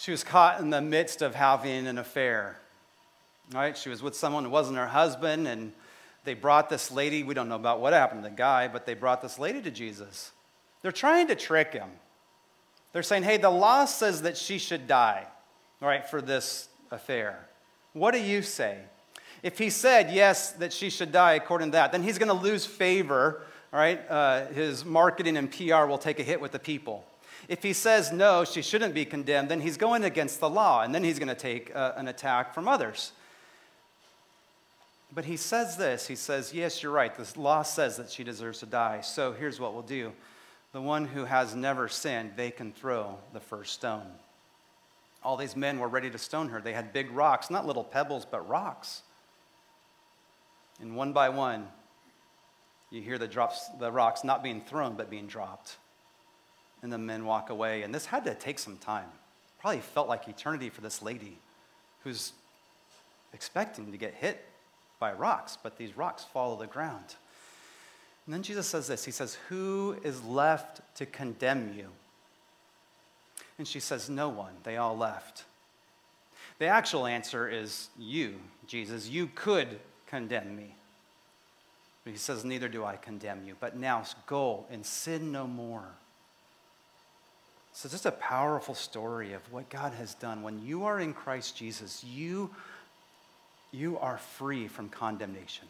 she 0.00 0.10
was 0.10 0.24
caught 0.24 0.60
in 0.60 0.70
the 0.70 0.80
midst 0.80 1.20
of 1.20 1.34
having 1.34 1.86
an 1.86 1.98
affair. 1.98 2.56
Right? 3.52 3.76
She 3.76 3.90
was 3.90 4.02
with 4.02 4.16
someone 4.16 4.44
who 4.44 4.50
wasn't 4.50 4.78
her 4.78 4.86
husband, 4.86 5.46
and 5.46 5.74
they 6.24 6.32
brought 6.32 6.70
this 6.70 6.90
lady. 6.90 7.22
We 7.22 7.34
don't 7.34 7.50
know 7.50 7.56
about 7.56 7.80
what 7.80 7.92
happened 7.92 8.22
to 8.24 8.30
the 8.30 8.34
guy, 8.34 8.66
but 8.66 8.86
they 8.86 8.94
brought 8.94 9.20
this 9.20 9.38
lady 9.38 9.60
to 9.60 9.70
Jesus. 9.70 10.32
They're 10.80 10.90
trying 10.90 11.28
to 11.28 11.34
trick 11.34 11.74
him. 11.74 11.90
They're 12.94 13.02
saying, 13.02 13.24
hey, 13.24 13.36
the 13.36 13.50
law 13.50 13.84
says 13.84 14.22
that 14.22 14.38
she 14.38 14.56
should 14.56 14.86
die, 14.86 15.26
right, 15.82 16.08
for 16.08 16.22
this 16.22 16.68
affair. 16.90 17.46
What 17.92 18.12
do 18.12 18.22
you 18.22 18.40
say? 18.40 18.78
If 19.42 19.58
he 19.58 19.68
said, 19.68 20.10
yes, 20.10 20.52
that 20.52 20.72
she 20.72 20.88
should 20.88 21.12
die 21.12 21.34
according 21.34 21.68
to 21.68 21.72
that, 21.72 21.92
then 21.92 22.02
he's 22.02 22.16
going 22.16 22.28
to 22.28 22.42
lose 22.42 22.64
favor, 22.64 23.42
all 23.70 23.78
right? 23.78 24.00
Uh, 24.08 24.46
his 24.46 24.82
marketing 24.82 25.36
and 25.36 25.50
PR 25.50 25.84
will 25.84 25.98
take 25.98 26.18
a 26.18 26.22
hit 26.22 26.40
with 26.40 26.52
the 26.52 26.58
people. 26.58 27.04
If 27.50 27.64
he 27.64 27.72
says 27.72 28.12
no, 28.12 28.44
she 28.44 28.62
shouldn't 28.62 28.94
be 28.94 29.04
condemned, 29.04 29.48
then 29.48 29.60
he's 29.60 29.76
going 29.76 30.04
against 30.04 30.38
the 30.38 30.48
law, 30.48 30.82
and 30.82 30.94
then 30.94 31.02
he's 31.02 31.18
going 31.18 31.30
to 31.30 31.34
take 31.34 31.74
uh, 31.74 31.94
an 31.96 32.06
attack 32.06 32.54
from 32.54 32.68
others. 32.68 33.10
But 35.12 35.24
he 35.24 35.36
says 35.36 35.76
this 35.76 36.06
he 36.06 36.14
says, 36.14 36.54
Yes, 36.54 36.80
you're 36.80 36.92
right. 36.92 37.12
The 37.12 37.40
law 37.40 37.62
says 37.64 37.96
that 37.96 38.08
she 38.08 38.22
deserves 38.22 38.60
to 38.60 38.66
die. 38.66 39.00
So 39.00 39.32
here's 39.32 39.58
what 39.58 39.74
we'll 39.74 39.82
do 39.82 40.12
the 40.70 40.80
one 40.80 41.04
who 41.04 41.24
has 41.24 41.56
never 41.56 41.88
sinned, 41.88 42.34
they 42.36 42.52
can 42.52 42.70
throw 42.70 43.18
the 43.32 43.40
first 43.40 43.72
stone. 43.72 44.06
All 45.24 45.36
these 45.36 45.56
men 45.56 45.80
were 45.80 45.88
ready 45.88 46.08
to 46.08 46.18
stone 46.18 46.50
her. 46.50 46.60
They 46.60 46.72
had 46.72 46.92
big 46.92 47.10
rocks, 47.10 47.50
not 47.50 47.66
little 47.66 47.82
pebbles, 47.82 48.24
but 48.24 48.48
rocks. 48.48 49.02
And 50.80 50.94
one 50.94 51.12
by 51.12 51.30
one, 51.30 51.66
you 52.90 53.02
hear 53.02 53.18
the, 53.18 53.26
drops, 53.26 53.68
the 53.80 53.90
rocks 53.90 54.22
not 54.22 54.44
being 54.44 54.60
thrown, 54.60 54.94
but 54.94 55.10
being 55.10 55.26
dropped 55.26 55.78
and 56.82 56.92
the 56.92 56.98
men 56.98 57.24
walk 57.24 57.50
away. 57.50 57.82
And 57.82 57.94
this 57.94 58.06
had 58.06 58.24
to 58.24 58.34
take 58.34 58.58
some 58.58 58.76
time. 58.76 59.08
Probably 59.60 59.80
felt 59.80 60.08
like 60.08 60.26
eternity 60.28 60.70
for 60.70 60.80
this 60.80 61.02
lady 61.02 61.38
who's 62.04 62.32
expecting 63.32 63.92
to 63.92 63.98
get 63.98 64.14
hit 64.14 64.44
by 64.98 65.12
rocks, 65.12 65.56
but 65.62 65.76
these 65.76 65.96
rocks 65.96 66.24
fall 66.24 66.56
to 66.56 66.60
the 66.60 66.66
ground. 66.66 67.16
And 68.26 68.34
then 68.34 68.42
Jesus 68.42 68.66
says 68.66 68.86
this 68.86 69.04
He 69.04 69.10
says, 69.10 69.36
Who 69.48 69.96
is 70.02 70.22
left 70.24 70.80
to 70.96 71.06
condemn 71.06 71.74
you? 71.76 71.88
And 73.58 73.66
she 73.66 73.80
says, 73.80 74.08
No 74.08 74.28
one. 74.28 74.52
They 74.62 74.76
all 74.76 74.96
left. 74.96 75.44
The 76.58 76.66
actual 76.66 77.06
answer 77.06 77.48
is 77.48 77.88
you, 77.98 78.36
Jesus. 78.66 79.08
You 79.08 79.30
could 79.34 79.80
condemn 80.06 80.56
me. 80.56 80.74
But 82.04 82.12
he 82.12 82.18
says, 82.18 82.44
Neither 82.44 82.68
do 82.68 82.84
I 82.84 82.96
condemn 82.96 83.44
you. 83.44 83.56
But 83.58 83.76
now 83.76 84.04
go 84.26 84.66
and 84.70 84.84
sin 84.84 85.32
no 85.32 85.46
more. 85.46 85.84
So, 87.80 87.88
just 87.88 88.04
a 88.04 88.12
powerful 88.12 88.74
story 88.74 89.32
of 89.32 89.40
what 89.50 89.70
God 89.70 89.94
has 89.94 90.12
done. 90.12 90.42
When 90.42 90.62
you 90.62 90.84
are 90.84 91.00
in 91.00 91.14
Christ 91.14 91.56
Jesus, 91.56 92.04
you 92.04 92.50
you 93.72 93.96
are 93.96 94.18
free 94.18 94.68
from 94.68 94.90
condemnation. 94.90 95.66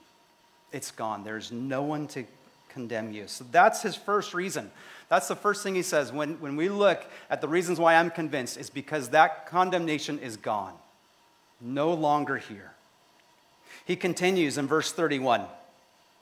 It's 0.73 0.91
gone. 0.91 1.23
There's 1.23 1.53
no 1.53 1.83
one 1.83 2.09
to 2.09 2.25
condemn 2.69 3.13
you. 3.13 3.29
So 3.29 3.47
that's 3.53 3.83
his 3.83 3.95
first 3.95 4.35
reason. 4.35 4.73
That's 5.09 5.29
the 5.29 5.37
first 5.37 5.63
thing 5.63 5.77
he 5.77 5.83
says 5.83 6.11
when, 6.11 6.41
when 6.41 6.57
we 6.57 6.69
look 6.69 7.05
at 7.31 7.41
the 7.41 7.47
reasons 7.47 7.79
why 7.79 7.95
I'm 7.95 8.11
convinced, 8.11 8.57
is 8.57 8.71
because 8.71 9.11
that 9.11 9.47
condemnation 9.47 10.19
is 10.19 10.37
gone, 10.37 10.75
no 11.61 11.95
longer 11.95 12.39
here. 12.39 12.73
He 13.85 13.95
continues 13.95 14.59
in 14.59 14.67
verse 14.67 14.91
31. 14.91 15.45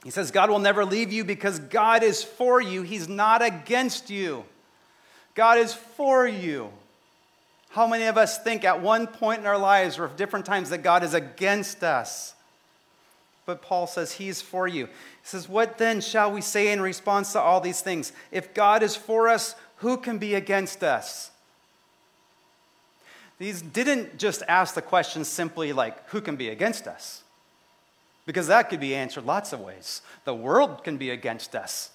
He 0.03 0.11
says, 0.11 0.29
God 0.29 0.51
will 0.51 0.59
never 0.59 0.85
leave 0.85 1.11
you 1.11 1.23
because 1.23 1.57
God 1.57 2.03
is 2.03 2.23
for 2.23 2.61
you. 2.61 2.83
He's 2.83 3.09
not 3.09 3.41
against 3.41 4.11
you. 4.11 4.45
God 5.39 5.57
is 5.57 5.73
for 5.73 6.27
you. 6.27 6.69
How 7.69 7.87
many 7.87 8.07
of 8.07 8.17
us 8.17 8.43
think 8.43 8.65
at 8.65 8.81
one 8.81 9.07
point 9.07 9.39
in 9.39 9.45
our 9.45 9.57
lives 9.57 9.97
or 9.97 10.03
at 10.03 10.17
different 10.17 10.45
times 10.45 10.69
that 10.69 10.79
God 10.79 11.01
is 11.01 11.13
against 11.13 11.81
us? 11.81 12.33
But 13.45 13.61
Paul 13.61 13.87
says 13.87 14.11
he's 14.11 14.41
for 14.41 14.67
you. 14.67 14.87
He 14.87 14.91
says, 15.23 15.47
What 15.47 15.77
then 15.77 16.01
shall 16.01 16.29
we 16.29 16.41
say 16.41 16.73
in 16.73 16.81
response 16.81 17.31
to 17.31 17.39
all 17.39 17.61
these 17.61 17.79
things? 17.79 18.11
If 18.33 18.53
God 18.53 18.83
is 18.83 18.97
for 18.97 19.29
us, 19.29 19.55
who 19.77 19.95
can 19.95 20.17
be 20.17 20.35
against 20.35 20.83
us? 20.83 21.31
These 23.37 23.61
didn't 23.61 24.17
just 24.17 24.43
ask 24.45 24.75
the 24.75 24.81
question 24.81 25.23
simply 25.23 25.71
like, 25.71 26.09
who 26.09 26.19
can 26.19 26.35
be 26.35 26.49
against 26.49 26.85
us? 26.85 27.23
Because 28.25 28.47
that 28.47 28.69
could 28.69 28.81
be 28.81 28.93
answered 28.93 29.25
lots 29.25 29.53
of 29.53 29.61
ways. 29.61 30.01
The 30.25 30.35
world 30.35 30.83
can 30.83 30.97
be 30.97 31.11
against 31.11 31.55
us. 31.55 31.91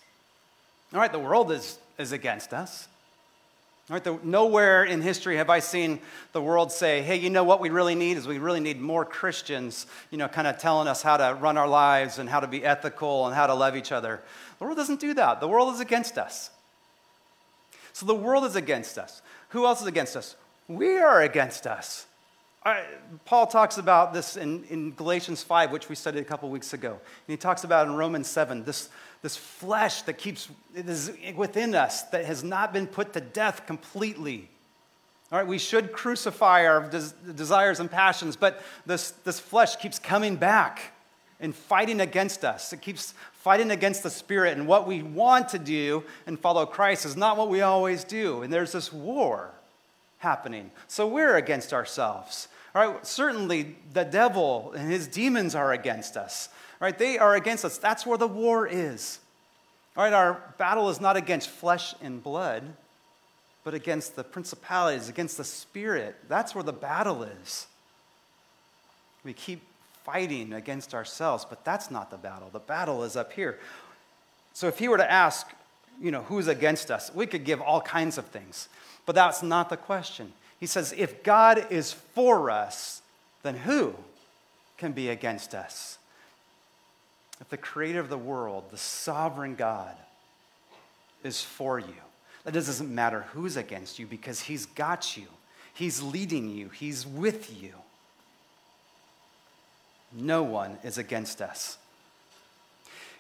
All 0.95 1.01
right, 1.01 1.13
the 1.13 1.19
world 1.19 1.53
is, 1.53 1.79
is 1.99 2.13
against 2.13 2.55
us. 2.55 2.89
Right, 3.91 4.03
the, 4.03 4.19
nowhere 4.23 4.85
in 4.85 5.03
history 5.03 5.37
have 5.37 5.51
I 5.51 5.59
seen 5.59 6.01
the 6.33 6.41
world 6.41 6.73
say, 6.73 7.03
hey, 7.03 7.17
you 7.17 7.29
know 7.29 7.45
what 7.45 7.61
we 7.61 7.69
really 7.69 7.95
need 7.95 8.17
is 8.17 8.27
we 8.27 8.39
really 8.39 8.61
need 8.61 8.81
more 8.81 9.05
Christians, 9.05 9.87
you 10.11 10.17
know, 10.17 10.27
kind 10.27 10.47
of 10.47 10.57
telling 10.57 10.89
us 10.89 11.03
how 11.03 11.19
to 11.19 11.37
run 11.39 11.59
our 11.59 11.69
lives 11.69 12.19
and 12.19 12.27
how 12.27 12.41
to 12.41 12.47
be 12.47 12.65
ethical 12.65 13.27
and 13.27 13.35
how 13.35 13.47
to 13.47 13.53
love 13.53 13.77
each 13.77 13.93
other. 13.93 14.23
The 14.59 14.65
world 14.65 14.79
doesn't 14.79 15.01
do 15.01 15.13
that. 15.15 15.41
The 15.41 15.49
world 15.49 15.75
is 15.75 15.81
against 15.81 16.17
us. 16.17 16.49
So 17.93 18.07
the 18.07 18.15
world 18.15 18.45
is 18.45 18.57
against 18.57 18.97
us. 18.97 19.21
Who 19.51 19.67
else 19.67 19.83
is 19.83 19.87
against 19.87 20.17
us? 20.17 20.35
We 20.67 20.97
are 20.97 21.21
against 21.21 21.67
us. 21.67 22.07
I, 22.65 22.85
Paul 23.27 23.47
talks 23.47 23.77
about 23.77 24.15
this 24.15 24.37
in, 24.37 24.65
in 24.65 24.93
Galatians 24.93 25.43
5, 25.43 25.71
which 25.71 25.89
we 25.91 25.95
studied 25.95 26.21
a 26.21 26.25
couple 26.25 26.49
weeks 26.49 26.73
ago. 26.73 26.93
And 26.93 27.01
he 27.27 27.37
talks 27.37 27.65
about 27.65 27.87
in 27.87 27.95
Romans 27.95 28.27
7, 28.27 28.65
this, 28.65 28.89
this 29.21 29.37
flesh 29.37 30.03
that 30.03 30.15
keeps 30.15 30.49
it 30.75 30.89
is 30.89 31.13
within 31.37 31.75
us 31.75 32.03
that 32.05 32.25
has 32.25 32.43
not 32.43 32.73
been 32.73 32.87
put 32.87 33.13
to 33.13 33.21
death 33.21 33.67
completely. 33.67 34.49
All 35.31 35.39
right, 35.39 35.47
we 35.47 35.59
should 35.59 35.93
crucify 35.93 36.67
our 36.67 36.89
des- 36.89 37.33
desires 37.35 37.81
and 37.81 37.91
passions, 37.91 38.35
but 38.35 38.63
this, 38.87 39.11
this 39.11 39.39
flesh 39.39 39.77
keeps 39.77 39.99
coming 39.99 40.37
back 40.37 40.93
and 41.41 41.55
fighting 41.55 42.01
against 42.01 42.45
us. 42.45 42.73
It 42.73 42.81
keeps 42.81 43.13
fighting 43.33 43.73
against 43.73 44.03
the 44.03 44.11
spirit, 44.11 44.57
and 44.57 44.67
what 44.67 44.87
we 44.87 45.03
want 45.03 45.51
to 45.51 45.59
do 45.59 46.05
and 46.27 46.39
follow 46.39 46.65
Christ 46.65 47.05
is 47.05 47.17
not 47.17 47.37
what 47.37 47.51
we 47.51 47.61
always 47.61 48.05
do. 48.05 48.43
And 48.43 48.51
there's 48.51 48.73
this 48.73 48.91
war 48.91 49.51
happening. 50.19 50.71
So 50.89 51.07
we're 51.07 51.37
against 51.37 51.75
ourselves. 51.75 52.49
All 52.75 52.93
right, 52.93 53.07
certainly 53.07 53.77
the 53.93 54.05
devil 54.05 54.73
and 54.77 54.91
his 54.91 55.07
demons 55.07 55.55
are 55.55 55.73
against 55.73 56.17
us. 56.17 56.49
Right? 56.81 56.99
They 56.99 57.19
are 57.19 57.35
against 57.35 57.65
us. 57.65 57.79
That's 57.79 58.05
where 58.05 58.19
the 58.19 58.29
war 58.29 58.67
is. 58.67 59.21
All 59.97 60.03
right, 60.03 60.13
our 60.13 60.43
battle 60.59 60.91
is 60.91 61.01
not 61.01 61.17
against 61.17 61.49
flesh 61.49 61.95
and 62.03 62.23
blood, 62.23 62.65
but 63.63 63.75
against 63.75 64.17
the 64.17 64.25
principalities, 64.25 65.09
against 65.09 65.37
the 65.37 65.45
spirit. 65.45 66.17
That's 66.29 66.55
where 66.55 66.65
the 66.65 66.73
battle 66.73 67.23
is. 67.23 67.69
We 69.25 69.33
keep 69.33 69.63
fighting 70.05 70.53
against 70.53 70.95
ourselves, 70.95 71.47
but 71.49 71.65
that's 71.65 71.91
not 71.91 72.11
the 72.11 72.17
battle. 72.17 72.51
The 72.53 72.59
battle 72.59 73.05
is 73.05 73.17
up 73.17 73.33
here. 73.33 73.59
So 74.53 74.67
if 74.67 74.79
he 74.79 74.89
were 74.89 74.99
to 74.99 75.11
ask, 75.11 75.47
you 76.01 76.11
know, 76.11 76.23
who's 76.23 76.49
against 76.49 76.91
us, 76.91 77.15
we 77.15 77.27
could 77.27 77.45
give 77.45 77.61
all 77.63 77.81
kinds 77.81 78.19
of 78.19 78.27
things, 78.27 78.69
but 79.07 79.15
that's 79.15 79.43
not 79.43 79.71
the 79.71 79.77
question. 79.77 80.33
He 80.65 80.69
says, 80.69 80.95
if 80.97 81.23
God 81.23 81.67
is 81.71 81.93
for 81.93 82.51
us, 82.51 83.03
then 83.43 83.55
who 83.55 83.95
can 84.79 84.93
be 84.93 85.11
against 85.11 85.55
us? 85.55 85.99
If 87.39 87.51
the 87.51 87.59
creator 87.59 88.01
of 88.01 88.09
the 88.09 88.17
world, 88.17 88.71
the 88.71 88.79
sovereign 88.79 89.57
God, 89.57 89.95
is 91.23 91.43
for 91.43 91.79
you, 91.79 92.01
that 92.45 92.55
doesn't 92.55 92.89
matter 92.89 93.27
who's 93.35 93.59
against 93.59 93.99
you 93.99 94.07
because 94.07 94.41
he's 94.41 94.65
got 94.65 95.19
you, 95.19 95.27
he's 95.75 96.01
leading 96.01 96.49
you, 96.49 96.71
he's 96.71 97.07
with 97.07 97.63
you. 97.63 97.75
No 100.15 100.45
one 100.45 100.79
is 100.83 100.97
against 100.97 101.43
us. 101.43 101.77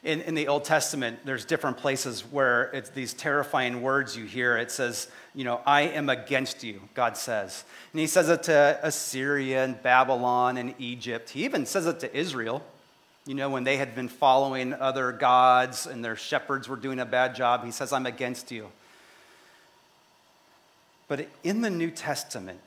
In, 0.05 0.21
in 0.21 0.35
the 0.35 0.49
Old 0.49 0.65
Testament, 0.65 1.21
there's 1.25 1.47
different 1.47 1.79
places 1.79 2.21
where 2.21 2.65
it's 2.75 2.91
these 2.91 3.15
terrifying 3.15 3.81
words 3.81 4.15
you 4.15 4.27
hear. 4.27 4.59
It 4.59 4.71
says, 4.71 5.09
you 5.35 5.45
know, 5.45 5.63
I 5.65 5.83
am 5.83 6.11
against 6.11 6.63
you, 6.63 6.83
God 6.93 7.17
says. 7.17 7.65
And 7.93 8.01
he 8.01 8.07
says 8.07 8.29
it 8.29 8.43
to 8.45 8.79
Assyria 8.83 9.65
and 9.65 9.83
Babylon 9.83 10.59
and 10.59 10.75
Egypt. 10.79 11.31
He 11.31 11.47
even 11.47 11.65
says 11.65 11.87
it 11.87 12.01
to 12.01 12.15
Israel. 12.15 12.63
You 13.27 13.35
know, 13.35 13.49
when 13.49 13.65
they 13.65 13.79
had 13.79 13.95
been 13.95 14.09
following 14.09 14.75
other 14.75 15.11
gods 15.11 15.87
and 15.87 16.05
their 16.05 16.17
shepherds 16.17 16.69
were 16.69 16.77
doing 16.77 17.01
a 17.01 17.07
bad 17.07 17.35
job, 17.35 17.65
he 17.65 17.71
says, 17.71 17.91
I'm 17.91 18.05
against 18.05 18.53
you. 18.53 18.69
But 21.09 21.29
in 21.43 21.63
the 21.63 21.71
New 21.71 21.91
Testament, 21.91 22.61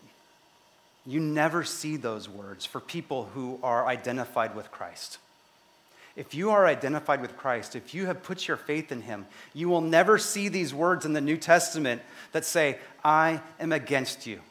you 1.06 1.20
never 1.20 1.64
see 1.64 1.98
those 1.98 2.28
words 2.28 2.66
for 2.66 2.80
people 2.80 3.30
who 3.36 3.60
are 3.62 3.86
identified 3.86 4.56
with 4.56 4.72
Christ. 4.72 5.20
If 6.18 6.34
you 6.34 6.50
are 6.50 6.66
identified 6.66 7.22
with 7.22 7.38
Christ, 7.38 7.76
if 7.76 7.94
you 7.94 8.08
have 8.08 8.24
put 8.24 8.48
your 8.48 8.58
faith 8.58 8.92
in 8.92 9.04
him, 9.04 9.28
you 9.54 9.70
will 9.70 9.82
never 9.82 10.18
see 10.18 10.50
these 10.50 10.74
words 10.74 11.06
in 11.06 11.14
the 11.14 11.22
New 11.22 11.38
Testament 11.38 12.02
that 12.32 12.44
say, 12.44 12.80
I 13.06 13.40
am 13.60 13.72
against 13.72 14.26
you. 14.26 14.42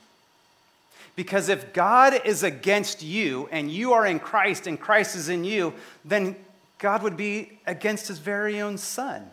Because 1.17 1.49
if 1.49 1.73
God 1.73 2.21
is 2.25 2.45
against 2.45 3.03
you 3.03 3.49
and 3.51 3.69
you 3.69 3.95
are 3.95 4.07
in 4.07 4.21
Christ 4.21 4.69
and 4.69 4.81
Christ 4.81 5.17
is 5.17 5.29
in 5.29 5.43
you, 5.43 5.75
then 6.05 6.37
God 6.79 7.03
would 7.03 7.17
be 7.17 7.59
against 7.67 8.07
his 8.07 8.19
very 8.19 8.61
own 8.61 8.79
son. 8.79 9.29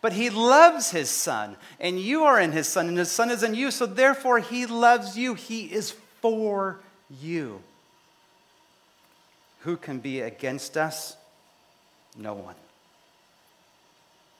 But 0.00 0.14
he 0.14 0.30
loves 0.30 0.92
his 0.92 1.10
son, 1.10 1.56
and 1.78 2.00
you 2.00 2.24
are 2.24 2.40
in 2.40 2.52
his 2.52 2.68
son, 2.68 2.88
and 2.88 2.96
his 2.96 3.10
son 3.10 3.30
is 3.30 3.42
in 3.42 3.54
you, 3.54 3.70
so 3.70 3.84
therefore 3.84 4.38
he 4.38 4.64
loves 4.64 5.18
you. 5.18 5.34
He 5.34 5.64
is 5.64 5.94
for 6.22 6.78
you. 7.20 7.60
Who 9.60 9.76
can 9.76 9.98
be 9.98 10.20
against 10.20 10.76
us? 10.78 11.16
No 12.16 12.34
one. 12.34 12.54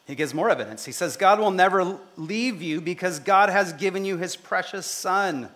He 0.06 0.14
gives 0.14 0.34
more 0.34 0.50
evidence. 0.50 0.84
He 0.84 0.92
says, 0.92 1.16
God 1.16 1.38
will 1.38 1.50
never 1.50 1.98
leave 2.16 2.60
you 2.60 2.80
because 2.80 3.18
God 3.18 3.48
has 3.48 3.72
given 3.72 4.04
you 4.04 4.18
his 4.18 4.36
precious 4.36 4.86
son. 4.86 5.48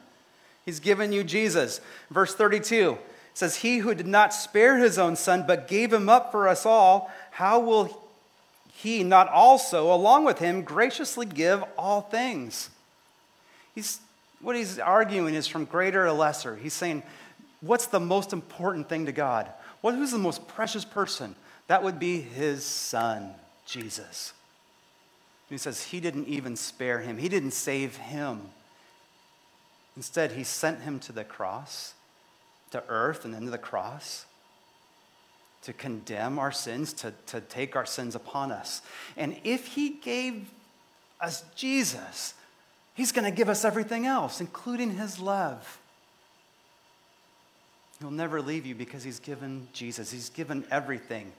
He's 0.64 0.80
given 0.80 1.12
you 1.12 1.22
Jesus. 1.22 1.80
Verse 2.10 2.34
32 2.34 2.98
says, 3.34 3.56
He 3.56 3.78
who 3.78 3.94
did 3.94 4.06
not 4.06 4.32
spare 4.32 4.78
his 4.78 4.98
own 4.98 5.16
son, 5.16 5.44
but 5.46 5.68
gave 5.68 5.92
him 5.92 6.08
up 6.08 6.32
for 6.32 6.48
us 6.48 6.64
all, 6.64 7.10
how 7.30 7.60
will 7.60 8.02
he 8.72 9.04
not 9.04 9.28
also, 9.28 9.92
along 9.92 10.24
with 10.24 10.38
him, 10.38 10.62
graciously 10.62 11.26
give 11.26 11.62
all 11.76 12.00
things? 12.00 12.70
He's, 13.74 14.00
what 14.40 14.56
he's 14.56 14.78
arguing 14.78 15.34
is 15.34 15.46
from 15.46 15.66
greater 15.66 16.04
to 16.06 16.12
lesser. 16.12 16.56
He's 16.56 16.74
saying, 16.74 17.02
What's 17.60 17.86
the 17.86 18.00
most 18.00 18.32
important 18.32 18.88
thing 18.88 19.06
to 19.06 19.12
God? 19.12 19.48
What, 19.80 19.94
who's 19.94 20.12
the 20.12 20.18
most 20.18 20.46
precious 20.46 20.84
person? 20.84 21.34
That 21.68 21.82
would 21.82 21.98
be 21.98 22.20
his 22.20 22.64
son, 22.64 23.30
Jesus. 23.64 24.32
He 25.48 25.56
says 25.56 25.84
he 25.84 26.00
didn't 26.00 26.26
even 26.26 26.56
spare 26.56 27.00
him, 27.00 27.18
he 27.18 27.28
didn't 27.28 27.52
save 27.52 27.96
him. 27.96 28.50
Instead, 29.96 30.32
he 30.32 30.44
sent 30.44 30.82
him 30.82 31.00
to 31.00 31.12
the 31.12 31.24
cross, 31.24 31.94
to 32.70 32.82
earth, 32.88 33.24
and 33.24 33.34
then 33.34 33.44
to 33.46 33.50
the 33.50 33.58
cross 33.58 34.26
to 35.62 35.72
condemn 35.72 36.38
our 36.38 36.52
sins, 36.52 36.92
to, 36.92 37.12
to 37.26 37.40
take 37.40 37.76
our 37.76 37.86
sins 37.86 38.14
upon 38.14 38.52
us. 38.52 38.82
And 39.16 39.36
if 39.44 39.66
he 39.66 39.90
gave 39.90 40.48
us 41.20 41.44
Jesus, 41.56 42.34
he's 42.94 43.12
going 43.12 43.24
to 43.24 43.36
give 43.36 43.48
us 43.48 43.64
everything 43.64 44.06
else, 44.06 44.40
including 44.40 44.96
his 44.96 45.18
love. 45.18 45.78
He'll 47.98 48.10
never 48.10 48.40
leave 48.40 48.64
you 48.64 48.74
because 48.74 49.02
he's 49.02 49.18
given 49.18 49.68
Jesus, 49.72 50.10
he's 50.10 50.30
given 50.30 50.64
everything. 50.70 51.32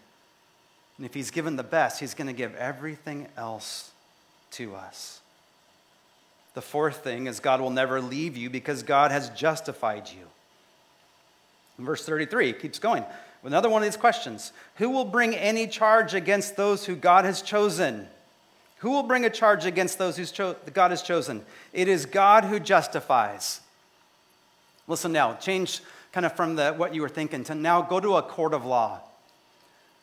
And 0.99 1.05
if 1.05 1.13
he's 1.13 1.31
given 1.31 1.55
the 1.55 1.63
best, 1.63 2.01
he's 2.01 2.13
going 2.13 2.27
to 2.27 2.33
give 2.33 2.53
everything 2.55 3.27
else 3.37 3.91
to 4.51 4.75
us. 4.75 5.21
The 6.55 6.61
fourth 6.61 7.05
thing 7.05 7.27
is 7.27 7.39
God 7.39 7.61
will 7.61 7.69
never 7.69 8.01
leave 8.01 8.35
you 8.35 8.49
because 8.49 8.83
God 8.83 9.09
has 9.09 9.29
justified 9.29 10.09
you. 10.09 10.27
In 11.77 11.85
verse 11.85 12.05
33, 12.05 12.49
it 12.49 12.61
keeps 12.61 12.79
going. 12.79 13.05
Another 13.43 13.69
one 13.69 13.81
of 13.81 13.87
these 13.87 13.95
questions 13.95 14.51
Who 14.75 14.89
will 14.89 15.05
bring 15.05 15.33
any 15.35 15.67
charge 15.67 16.13
against 16.13 16.57
those 16.57 16.85
who 16.85 16.97
God 16.97 17.23
has 17.23 17.41
chosen? 17.41 18.05
Who 18.79 18.91
will 18.91 19.03
bring 19.03 19.23
a 19.23 19.29
charge 19.29 19.65
against 19.65 19.99
those 19.99 20.17
who 20.17 20.25
cho- 20.25 20.57
God 20.73 20.91
has 20.91 21.01
chosen? 21.01 21.45
It 21.71 21.87
is 21.87 22.05
God 22.05 22.43
who 22.43 22.59
justifies. 22.59 23.61
Listen 24.85 25.13
now, 25.13 25.35
change 25.35 25.79
kind 26.11 26.25
of 26.25 26.35
from 26.35 26.57
the, 26.57 26.73
what 26.73 26.93
you 26.93 27.01
were 27.01 27.07
thinking 27.07 27.45
to 27.45 27.55
now 27.55 27.81
go 27.81 28.01
to 28.01 28.17
a 28.17 28.21
court 28.21 28.53
of 28.53 28.65
law. 28.65 28.99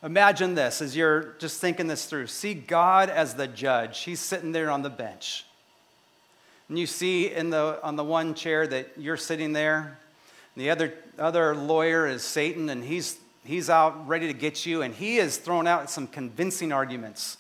Imagine 0.03 0.55
this 0.55 0.83
as 0.83 0.97
you're 0.97 1.35
just 1.39 1.61
thinking 1.61 1.87
this 1.87 2.05
through. 2.05 2.27
See 2.27 2.55
God 2.55 3.09
as 3.09 3.35
the 3.35 3.47
judge. 3.47 4.01
He's 4.01 4.21
sitting 4.21 4.53
there 4.53 4.71
on 4.71 4.83
the 4.83 4.91
bench. 4.91 5.45
And 6.69 6.79
you 6.79 6.87
see 6.87 7.33
in 7.33 7.51
the, 7.51 7.79
on 7.83 7.97
the 7.97 8.05
one 8.05 8.35
chair 8.35 8.67
that 8.67 8.89
you're 8.97 9.17
sitting 9.17 9.53
there, 9.53 9.99
the 10.57 10.71
other, 10.71 10.95
other 11.19 11.55
lawyer 11.55 12.07
is 12.07 12.23
Satan, 12.23 12.69
and 12.71 12.83
he's, 12.83 13.19
he's 13.45 13.71
out 13.71 14.09
ready 14.09 14.27
to 14.27 14.33
get 14.33 14.67
you, 14.67 14.83
and 14.83 14.95
he 14.95 15.17
has 15.17 15.37
thrown 15.37 15.67
out 15.67 15.91
some 15.91 16.07
convincing 16.07 16.73
arguments 16.73 17.37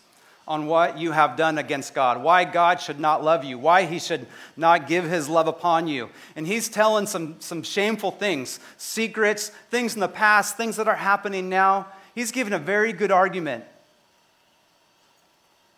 on 0.48 0.66
what 0.66 0.96
you 0.96 1.10
have 1.10 1.36
done 1.36 1.58
against 1.58 1.92
God, 1.92 2.22
why 2.22 2.44
God 2.44 2.80
should 2.80 3.00
not 3.00 3.24
love 3.24 3.42
you, 3.42 3.58
why 3.58 3.84
he 3.84 3.98
should 3.98 4.26
not 4.56 4.86
give 4.86 5.04
his 5.04 5.28
love 5.28 5.48
upon 5.48 5.88
you. 5.88 6.08
And 6.36 6.46
he's 6.46 6.68
telling 6.68 7.06
some, 7.06 7.36
some 7.40 7.64
shameful 7.64 8.12
things, 8.12 8.60
secrets, 8.76 9.48
things 9.70 9.94
in 9.94 10.00
the 10.00 10.08
past, 10.08 10.56
things 10.56 10.76
that 10.76 10.86
are 10.86 10.94
happening 10.94 11.48
now. 11.48 11.86
He's 12.16 12.32
given 12.32 12.52
a 12.52 12.58
very 12.58 12.92
good 12.92 13.12
argument. 13.12 13.62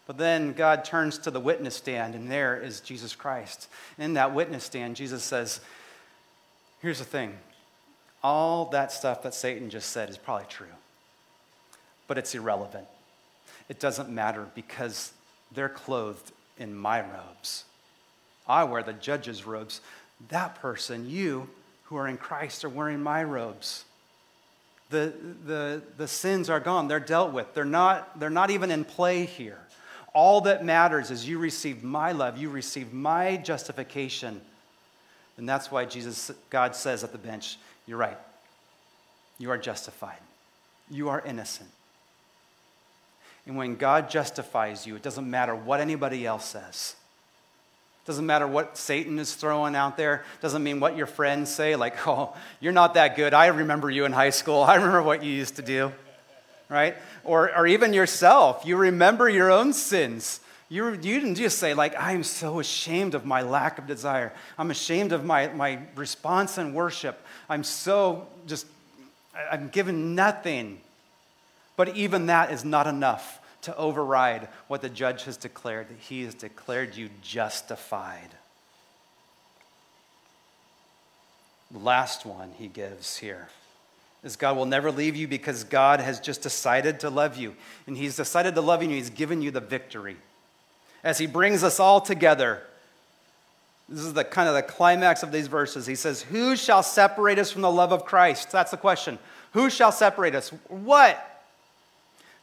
But 0.06 0.16
then 0.16 0.54
God 0.54 0.86
turns 0.86 1.18
to 1.18 1.30
the 1.30 1.40
witness 1.40 1.74
stand, 1.74 2.14
and 2.14 2.30
there 2.30 2.56
is 2.56 2.80
Jesus 2.80 3.14
Christ. 3.14 3.68
In 3.98 4.14
that 4.14 4.32
witness 4.32 4.64
stand, 4.64 4.96
Jesus 4.96 5.22
says, 5.22 5.60
Here's 6.80 6.98
the 6.98 7.04
thing 7.04 7.36
all 8.22 8.64
that 8.66 8.90
stuff 8.90 9.22
that 9.24 9.34
Satan 9.34 9.68
just 9.68 9.90
said 9.90 10.08
is 10.08 10.16
probably 10.16 10.46
true, 10.48 10.66
but 12.06 12.16
it's 12.16 12.34
irrelevant 12.34 12.86
it 13.68 13.78
doesn't 13.78 14.08
matter 14.08 14.46
because 14.54 15.12
they're 15.52 15.68
clothed 15.68 16.32
in 16.58 16.74
my 16.74 17.00
robes. 17.00 17.64
I 18.46 18.64
wear 18.64 18.82
the 18.82 18.94
judge's 18.94 19.44
robes. 19.44 19.80
That 20.30 20.54
person, 20.56 21.08
you 21.08 21.48
who 21.84 21.96
are 21.96 22.08
in 22.08 22.16
Christ, 22.16 22.64
are 22.64 22.70
wearing 22.70 23.02
my 23.02 23.22
robes. 23.22 23.84
The, 24.90 25.12
the, 25.44 25.82
the 25.98 26.08
sins 26.08 26.48
are 26.48 26.60
gone, 26.60 26.88
they're 26.88 26.98
dealt 26.98 27.32
with, 27.32 27.52
they're 27.52 27.64
not, 27.64 28.18
they're 28.18 28.30
not 28.30 28.50
even 28.50 28.70
in 28.70 28.84
play 28.84 29.26
here. 29.26 29.58
All 30.14 30.40
that 30.42 30.64
matters 30.64 31.10
is 31.10 31.28
you 31.28 31.38
received 31.38 31.84
my 31.84 32.12
love, 32.12 32.38
you 32.38 32.48
received 32.48 32.92
my 32.92 33.36
justification. 33.36 34.40
And 35.36 35.48
that's 35.48 35.70
why 35.70 35.84
Jesus, 35.84 36.30
God 36.50 36.74
says 36.74 37.04
at 37.04 37.12
the 37.12 37.18
bench, 37.18 37.58
You're 37.86 37.98
right. 37.98 38.18
You 39.38 39.50
are 39.50 39.58
justified. 39.58 40.18
You 40.90 41.10
are 41.10 41.20
innocent. 41.24 41.70
And 43.46 43.56
when 43.56 43.76
God 43.76 44.10
justifies 44.10 44.86
you, 44.86 44.96
it 44.96 45.02
doesn't 45.02 45.28
matter 45.28 45.54
what 45.54 45.80
anybody 45.80 46.26
else 46.26 46.44
says. 46.44 46.96
Doesn't 48.08 48.24
matter 48.24 48.46
what 48.46 48.78
Satan 48.78 49.18
is 49.18 49.34
throwing 49.34 49.76
out 49.76 49.98
there. 49.98 50.24
Doesn't 50.40 50.62
mean 50.62 50.80
what 50.80 50.96
your 50.96 51.04
friends 51.04 51.54
say, 51.54 51.76
like, 51.76 51.94
oh, 52.08 52.34
you're 52.58 52.72
not 52.72 52.94
that 52.94 53.16
good. 53.16 53.34
I 53.34 53.48
remember 53.48 53.90
you 53.90 54.06
in 54.06 54.12
high 54.12 54.30
school. 54.30 54.62
I 54.62 54.76
remember 54.76 55.02
what 55.02 55.22
you 55.22 55.30
used 55.30 55.56
to 55.56 55.62
do, 55.62 55.92
right? 56.70 56.96
Or, 57.22 57.54
or 57.54 57.66
even 57.66 57.92
yourself. 57.92 58.62
You 58.64 58.78
remember 58.78 59.28
your 59.28 59.50
own 59.50 59.74
sins. 59.74 60.40
You, 60.70 60.88
you 60.88 61.20
didn't 61.20 61.34
just 61.34 61.58
say, 61.58 61.74
like, 61.74 61.94
I 61.96 62.12
am 62.12 62.22
so 62.22 62.60
ashamed 62.60 63.14
of 63.14 63.26
my 63.26 63.42
lack 63.42 63.76
of 63.76 63.86
desire. 63.86 64.32
I'm 64.56 64.70
ashamed 64.70 65.12
of 65.12 65.22
my, 65.26 65.48
my 65.48 65.78
response 65.94 66.56
in 66.56 66.72
worship. 66.72 67.22
I'm 67.46 67.62
so 67.62 68.26
just, 68.46 68.64
I'm 69.52 69.68
given 69.68 70.14
nothing. 70.14 70.80
But 71.76 71.94
even 71.94 72.24
that 72.28 72.52
is 72.52 72.64
not 72.64 72.86
enough 72.86 73.37
to 73.62 73.76
override 73.76 74.48
what 74.68 74.82
the 74.82 74.88
judge 74.88 75.24
has 75.24 75.36
declared, 75.36 75.88
that 75.88 75.98
he 75.98 76.24
has 76.24 76.34
declared 76.34 76.96
you 76.96 77.10
justified. 77.22 78.30
Last 81.74 82.24
one 82.24 82.52
he 82.58 82.68
gives 82.68 83.18
here 83.18 83.48
is 84.24 84.36
God 84.36 84.56
will 84.56 84.66
never 84.66 84.90
leave 84.90 85.16
you 85.16 85.28
because 85.28 85.64
God 85.64 86.00
has 86.00 86.18
just 86.18 86.42
decided 86.42 87.00
to 87.00 87.10
love 87.10 87.36
you. 87.36 87.54
And 87.86 87.96
he's 87.96 88.16
decided 88.16 88.54
to 88.54 88.60
love 88.60 88.82
you 88.82 88.88
and 88.88 88.96
he's 88.96 89.10
given 89.10 89.42
you 89.42 89.50
the 89.50 89.60
victory. 89.60 90.16
As 91.04 91.18
he 91.18 91.26
brings 91.26 91.62
us 91.62 91.78
all 91.78 92.00
together, 92.00 92.62
this 93.88 94.00
is 94.00 94.12
the 94.12 94.24
kind 94.24 94.48
of 94.48 94.54
the 94.54 94.62
climax 94.62 95.22
of 95.22 95.32
these 95.32 95.46
verses. 95.46 95.86
He 95.86 95.94
says, 95.94 96.22
Who 96.22 96.56
shall 96.56 96.82
separate 96.82 97.38
us 97.38 97.50
from 97.50 97.62
the 97.62 97.70
love 97.70 97.92
of 97.92 98.04
Christ? 98.04 98.50
That's 98.50 98.70
the 98.70 98.76
question. 98.76 99.18
Who 99.52 99.70
shall 99.70 99.92
separate 99.92 100.34
us? 100.34 100.50
What? 100.68 101.44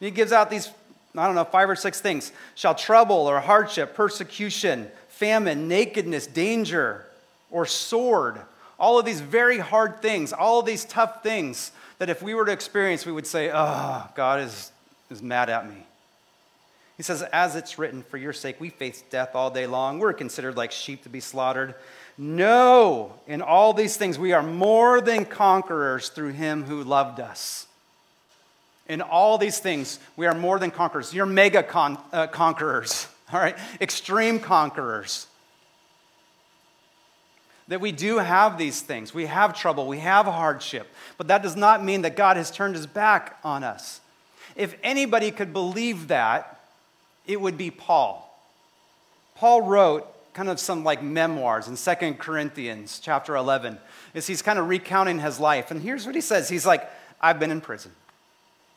And 0.00 0.06
he 0.06 0.10
gives 0.10 0.32
out 0.32 0.50
these 0.50 0.70
I 1.16 1.26
don't 1.26 1.34
know, 1.34 1.44
five 1.44 1.68
or 1.68 1.76
six 1.76 2.00
things 2.00 2.32
shall 2.54 2.74
trouble 2.74 3.16
or 3.16 3.40
hardship, 3.40 3.94
persecution, 3.94 4.90
famine, 5.08 5.68
nakedness, 5.68 6.26
danger, 6.26 7.06
or 7.50 7.66
sword. 7.66 8.40
All 8.78 8.98
of 8.98 9.06
these 9.06 9.20
very 9.20 9.58
hard 9.58 10.02
things, 10.02 10.32
all 10.32 10.60
of 10.60 10.66
these 10.66 10.84
tough 10.84 11.22
things 11.22 11.72
that 11.98 12.10
if 12.10 12.22
we 12.22 12.34
were 12.34 12.44
to 12.44 12.52
experience, 12.52 13.06
we 13.06 13.12
would 13.12 13.26
say, 13.26 13.50
oh, 13.52 14.06
God 14.14 14.40
is, 14.40 14.70
is 15.10 15.22
mad 15.22 15.48
at 15.48 15.68
me. 15.68 15.86
He 16.96 17.02
says, 17.02 17.22
As 17.22 17.56
it's 17.56 17.78
written, 17.78 18.02
for 18.02 18.16
your 18.16 18.32
sake, 18.32 18.60
we 18.60 18.70
face 18.70 19.02
death 19.10 19.34
all 19.34 19.50
day 19.50 19.66
long. 19.66 19.98
We're 19.98 20.12
considered 20.12 20.56
like 20.56 20.72
sheep 20.72 21.02
to 21.02 21.08
be 21.08 21.20
slaughtered. 21.20 21.74
No, 22.18 23.12
in 23.26 23.42
all 23.42 23.74
these 23.74 23.96
things, 23.96 24.18
we 24.18 24.32
are 24.32 24.42
more 24.42 25.02
than 25.02 25.26
conquerors 25.26 26.08
through 26.08 26.32
him 26.32 26.64
who 26.64 26.82
loved 26.82 27.20
us. 27.20 27.66
In 28.88 29.00
all 29.00 29.38
these 29.38 29.58
things, 29.58 29.98
we 30.16 30.26
are 30.26 30.34
more 30.34 30.58
than 30.58 30.70
conquerors. 30.70 31.12
You're 31.12 31.26
mega 31.26 31.62
con- 31.62 31.98
uh, 32.12 32.28
conquerors, 32.28 33.08
all 33.32 33.40
right? 33.40 33.56
Extreme 33.80 34.40
conquerors. 34.40 35.26
That 37.68 37.80
we 37.80 37.90
do 37.90 38.18
have 38.18 38.58
these 38.58 38.80
things. 38.80 39.12
We 39.12 39.26
have 39.26 39.58
trouble, 39.58 39.88
we 39.88 39.98
have 39.98 40.26
hardship, 40.26 40.86
but 41.18 41.28
that 41.28 41.42
does 41.42 41.56
not 41.56 41.84
mean 41.84 42.02
that 42.02 42.14
God 42.14 42.36
has 42.36 42.50
turned 42.50 42.76
his 42.76 42.86
back 42.86 43.38
on 43.42 43.64
us. 43.64 44.00
If 44.54 44.76
anybody 44.82 45.32
could 45.32 45.52
believe 45.52 46.08
that, 46.08 46.60
it 47.26 47.40
would 47.40 47.58
be 47.58 47.70
Paul. 47.70 48.22
Paul 49.34 49.62
wrote 49.62 50.06
kind 50.32 50.48
of 50.48 50.60
some 50.60 50.84
like 50.84 51.02
memoirs 51.02 51.66
in 51.66 51.76
Second 51.76 52.18
Corinthians 52.18 53.00
chapter 53.02 53.36
11 53.36 53.78
as 54.14 54.26
he's 54.26 54.42
kind 54.42 54.58
of 54.58 54.68
recounting 54.68 55.18
his 55.18 55.40
life. 55.40 55.70
And 55.70 55.82
here's 55.82 56.06
what 56.06 56.14
he 56.14 56.20
says. 56.20 56.48
He's 56.48 56.66
like, 56.66 56.88
I've 57.20 57.40
been 57.40 57.50
in 57.50 57.60
prison. 57.60 57.92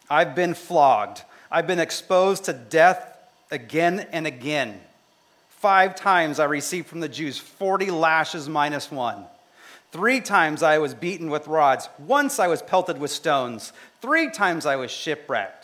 I've 0.10 0.36
been 0.36 0.54
flogged. 0.54 1.24
I've 1.52 1.68
been 1.68 1.80
exposed 1.80 2.46
to 2.46 2.54
death 2.54 3.18
again 3.52 4.08
and 4.12 4.26
again. 4.26 4.80
Five 5.50 5.96
times 5.96 6.40
I 6.40 6.46
received 6.46 6.88
from 6.88 7.02
the 7.02 7.10
Jews 7.10 7.38
40 7.38 7.92
lashes 7.92 8.48
minus 8.48 8.92
one. 8.92 9.26
Three 9.92 10.22
times 10.22 10.64
I 10.64 10.78
was 10.78 10.94
beaten 10.94 11.30
with 11.30 11.48
rods. 11.48 11.90
Once 11.98 12.40
I 12.40 12.48
was 12.48 12.62
pelted 12.62 13.00
with 13.00 13.12
stones. 13.12 13.74
Three 14.02 14.30
times 14.30 14.66
I 14.66 14.76
was 14.76 14.92
shipwrecked. 14.92 15.59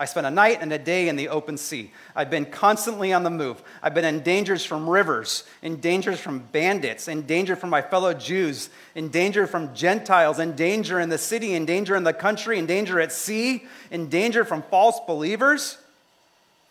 I 0.00 0.06
spent 0.06 0.26
a 0.26 0.30
night 0.30 0.62
and 0.62 0.72
a 0.72 0.78
day 0.78 1.08
in 1.08 1.16
the 1.16 1.28
open 1.28 1.58
sea. 1.58 1.92
I've 2.16 2.30
been 2.30 2.46
constantly 2.46 3.12
on 3.12 3.22
the 3.22 3.28
move. 3.28 3.62
I've 3.82 3.92
been 3.92 4.06
in 4.06 4.22
dangers 4.22 4.64
from 4.64 4.88
rivers, 4.88 5.44
in 5.60 5.76
dangers 5.76 6.18
from 6.18 6.38
bandits, 6.38 7.06
in 7.06 7.26
danger 7.26 7.54
from 7.54 7.68
my 7.68 7.82
fellow 7.82 8.14
Jews, 8.14 8.70
in 8.94 9.10
danger 9.10 9.46
from 9.46 9.74
Gentiles, 9.74 10.38
in 10.38 10.56
danger 10.56 11.00
in 11.00 11.10
the 11.10 11.18
city, 11.18 11.52
in 11.52 11.66
danger 11.66 11.96
in 11.96 12.04
the 12.04 12.14
country, 12.14 12.58
in 12.58 12.64
danger 12.64 12.98
at 12.98 13.12
sea, 13.12 13.66
in 13.90 14.08
danger 14.08 14.42
from 14.42 14.62
false 14.62 14.98
believers. 15.06 15.76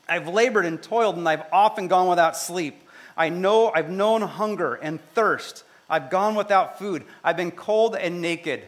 I've 0.08 0.28
labored 0.28 0.66
and 0.66 0.82
toiled, 0.82 1.16
and 1.16 1.30
I've 1.30 1.44
often 1.52 1.88
gone 1.88 2.08
without 2.10 2.36
sleep. 2.36 2.82
I 3.16 3.30
know 3.30 3.70
I've 3.70 3.92
known 3.92 4.24
hunger 4.24 4.74
and 4.74 5.00
thirst. 5.14 5.64
I've 5.88 6.10
gone 6.10 6.34
without 6.34 6.80
food. 6.80 7.06
I've 7.24 7.38
been 7.38 7.52
cold 7.52 7.96
and 7.96 8.24
naked. 8.24 8.64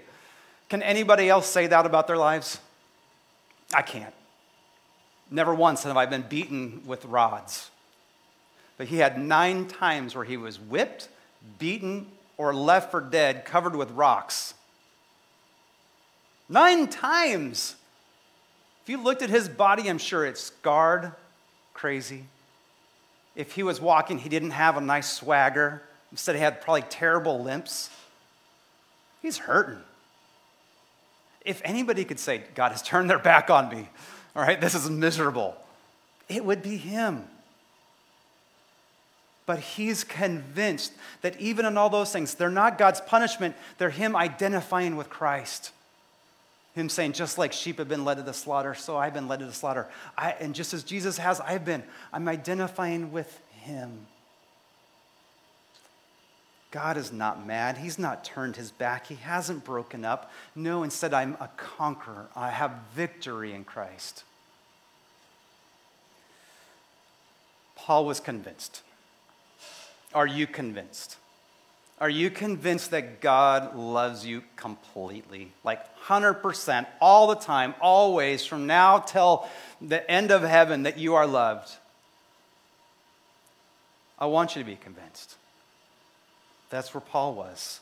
Can 0.69 0.83
anybody 0.83 1.29
else 1.29 1.47
say 1.47 1.65
that 1.65 1.87
about 1.87 2.05
their 2.05 2.17
lives? 2.17 2.59
I 3.73 3.81
can't. 3.81 4.13
Never 5.31 5.55
once 5.55 5.83
have 5.83 5.95
I 5.95 6.05
been 6.05 6.23
beaten 6.23 6.83
with 6.85 7.05
rods. 7.05 7.71
But 8.77 8.87
he 8.87 8.97
had 8.97 9.17
nine 9.17 9.67
times 9.67 10.13
where 10.13 10.25
he 10.25 10.35
was 10.35 10.59
whipped, 10.59 11.07
beaten, 11.57 12.07
or 12.37 12.53
left 12.53 12.91
for 12.91 12.99
dead, 12.99 13.45
covered 13.45 13.75
with 13.75 13.89
rocks. 13.91 14.53
Nine 16.49 16.87
times. 16.87 17.75
If 18.83 18.89
you 18.89 19.01
looked 19.01 19.21
at 19.21 19.29
his 19.29 19.47
body, 19.47 19.89
I'm 19.89 19.97
sure 19.97 20.25
it's 20.25 20.41
scarred, 20.41 21.13
crazy. 21.73 22.25
If 23.35 23.53
he 23.53 23.63
was 23.63 23.79
walking, 23.79 24.17
he 24.17 24.27
didn't 24.27 24.51
have 24.51 24.75
a 24.75 24.81
nice 24.81 25.09
swagger. 25.13 25.83
Instead, 26.11 26.35
he 26.35 26.41
had 26.41 26.59
probably 26.59 26.81
terrible 26.81 27.41
limps. 27.41 27.89
He's 29.21 29.37
hurting. 29.37 29.79
If 31.45 31.61
anybody 31.63 32.03
could 32.03 32.19
say, 32.19 32.43
God 32.53 32.71
has 32.71 32.81
turned 32.81 33.09
their 33.09 33.19
back 33.19 33.49
on 33.49 33.69
me, 33.69 33.87
all 34.35 34.41
right, 34.41 34.59
this 34.59 34.75
is 34.75 34.89
miserable. 34.89 35.55
It 36.29 36.45
would 36.45 36.63
be 36.63 36.77
him. 36.77 37.25
But 39.45 39.59
he's 39.59 40.03
convinced 40.03 40.93
that 41.21 41.39
even 41.41 41.65
in 41.65 41.77
all 41.77 41.89
those 41.89 42.13
things, 42.13 42.35
they're 42.35 42.49
not 42.49 42.77
God's 42.77 43.01
punishment, 43.01 43.55
they're 43.77 43.89
him 43.89 44.15
identifying 44.15 44.95
with 44.95 45.09
Christ. 45.09 45.71
Him 46.73 46.87
saying, 46.87 47.13
just 47.13 47.37
like 47.37 47.51
sheep 47.51 47.79
have 47.79 47.89
been 47.89 48.05
led 48.05 48.15
to 48.15 48.23
the 48.23 48.33
slaughter, 48.33 48.73
so 48.73 48.95
I've 48.95 49.13
been 49.13 49.27
led 49.27 49.39
to 49.39 49.45
the 49.45 49.53
slaughter. 49.53 49.87
I, 50.17 50.31
and 50.39 50.55
just 50.55 50.73
as 50.73 50.83
Jesus 50.83 51.17
has, 51.17 51.41
I've 51.41 51.65
been. 51.65 51.83
I'm 52.13 52.29
identifying 52.29 53.11
with 53.11 53.41
him. 53.51 54.05
God 56.71 56.95
is 56.95 57.11
not 57.11 57.45
mad. 57.45 57.77
He's 57.77 57.99
not 57.99 58.23
turned 58.23 58.55
his 58.55 58.71
back. 58.71 59.07
He 59.07 59.15
hasn't 59.15 59.65
broken 59.65 60.05
up. 60.05 60.31
No, 60.55 60.83
instead, 60.83 61.13
I'm 61.13 61.35
a 61.41 61.49
conqueror. 61.57 62.27
I 62.35 62.49
have 62.49 62.71
victory 62.95 63.53
in 63.53 63.65
Christ. 63.65 64.23
Paul 67.75 68.05
was 68.05 68.21
convinced. 68.21 68.83
Are 70.13 70.27
you 70.27 70.47
convinced? 70.47 71.17
Are 71.99 72.09
you 72.09 72.29
convinced 72.29 72.91
that 72.91 73.21
God 73.21 73.75
loves 73.75 74.25
you 74.25 74.43
completely? 74.55 75.51
Like 75.63 75.81
100%, 76.05 76.87
all 76.99 77.27
the 77.27 77.35
time, 77.35 77.75
always, 77.81 78.45
from 78.45 78.65
now 78.65 78.99
till 78.99 79.47
the 79.81 80.09
end 80.09 80.31
of 80.31 80.41
heaven, 80.41 80.83
that 80.83 80.97
you 80.97 81.15
are 81.15 81.27
loved? 81.27 81.69
I 84.17 84.25
want 84.27 84.55
you 84.55 84.63
to 84.63 84.65
be 84.65 84.77
convinced. 84.77 85.35
That's 86.71 86.93
where 86.95 87.01
Paul 87.01 87.35
was. 87.35 87.81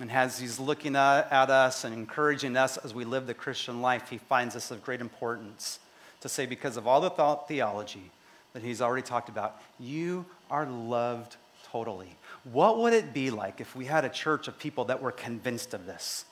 And 0.00 0.10
as 0.10 0.40
he's 0.40 0.58
looking 0.58 0.96
at, 0.96 1.30
us 1.30 1.84
and 1.84 1.94
encouraging 1.94 2.56
us 2.56 2.78
as 2.78 2.92
we 2.92 3.04
live 3.04 3.26
the 3.26 3.34
Christian 3.34 3.80
life, 3.80 4.08
he 4.08 4.18
finds 4.18 4.54
this 4.54 4.72
of 4.72 4.82
great 4.82 5.00
importance 5.00 5.78
to 6.22 6.28
say, 6.28 6.46
because 6.46 6.76
of 6.76 6.88
all 6.88 7.00
the 7.00 7.10
thought 7.10 7.46
theology 7.46 8.10
that 8.54 8.62
he's 8.62 8.80
already 8.80 9.02
talked 9.02 9.28
about, 9.28 9.60
you 9.78 10.24
are 10.50 10.66
loved 10.66 11.36
totally. 11.70 12.16
What 12.44 12.78
would 12.78 12.92
it 12.92 13.12
be 13.14 13.30
like 13.30 13.60
if 13.60 13.76
we 13.76 13.84
had 13.84 14.04
a 14.04 14.08
church 14.08 14.48
of 14.48 14.58
people 14.58 14.86
that 14.86 15.02
were 15.02 15.12
convinced 15.12 15.74
of 15.74 15.86
this? 15.86 16.24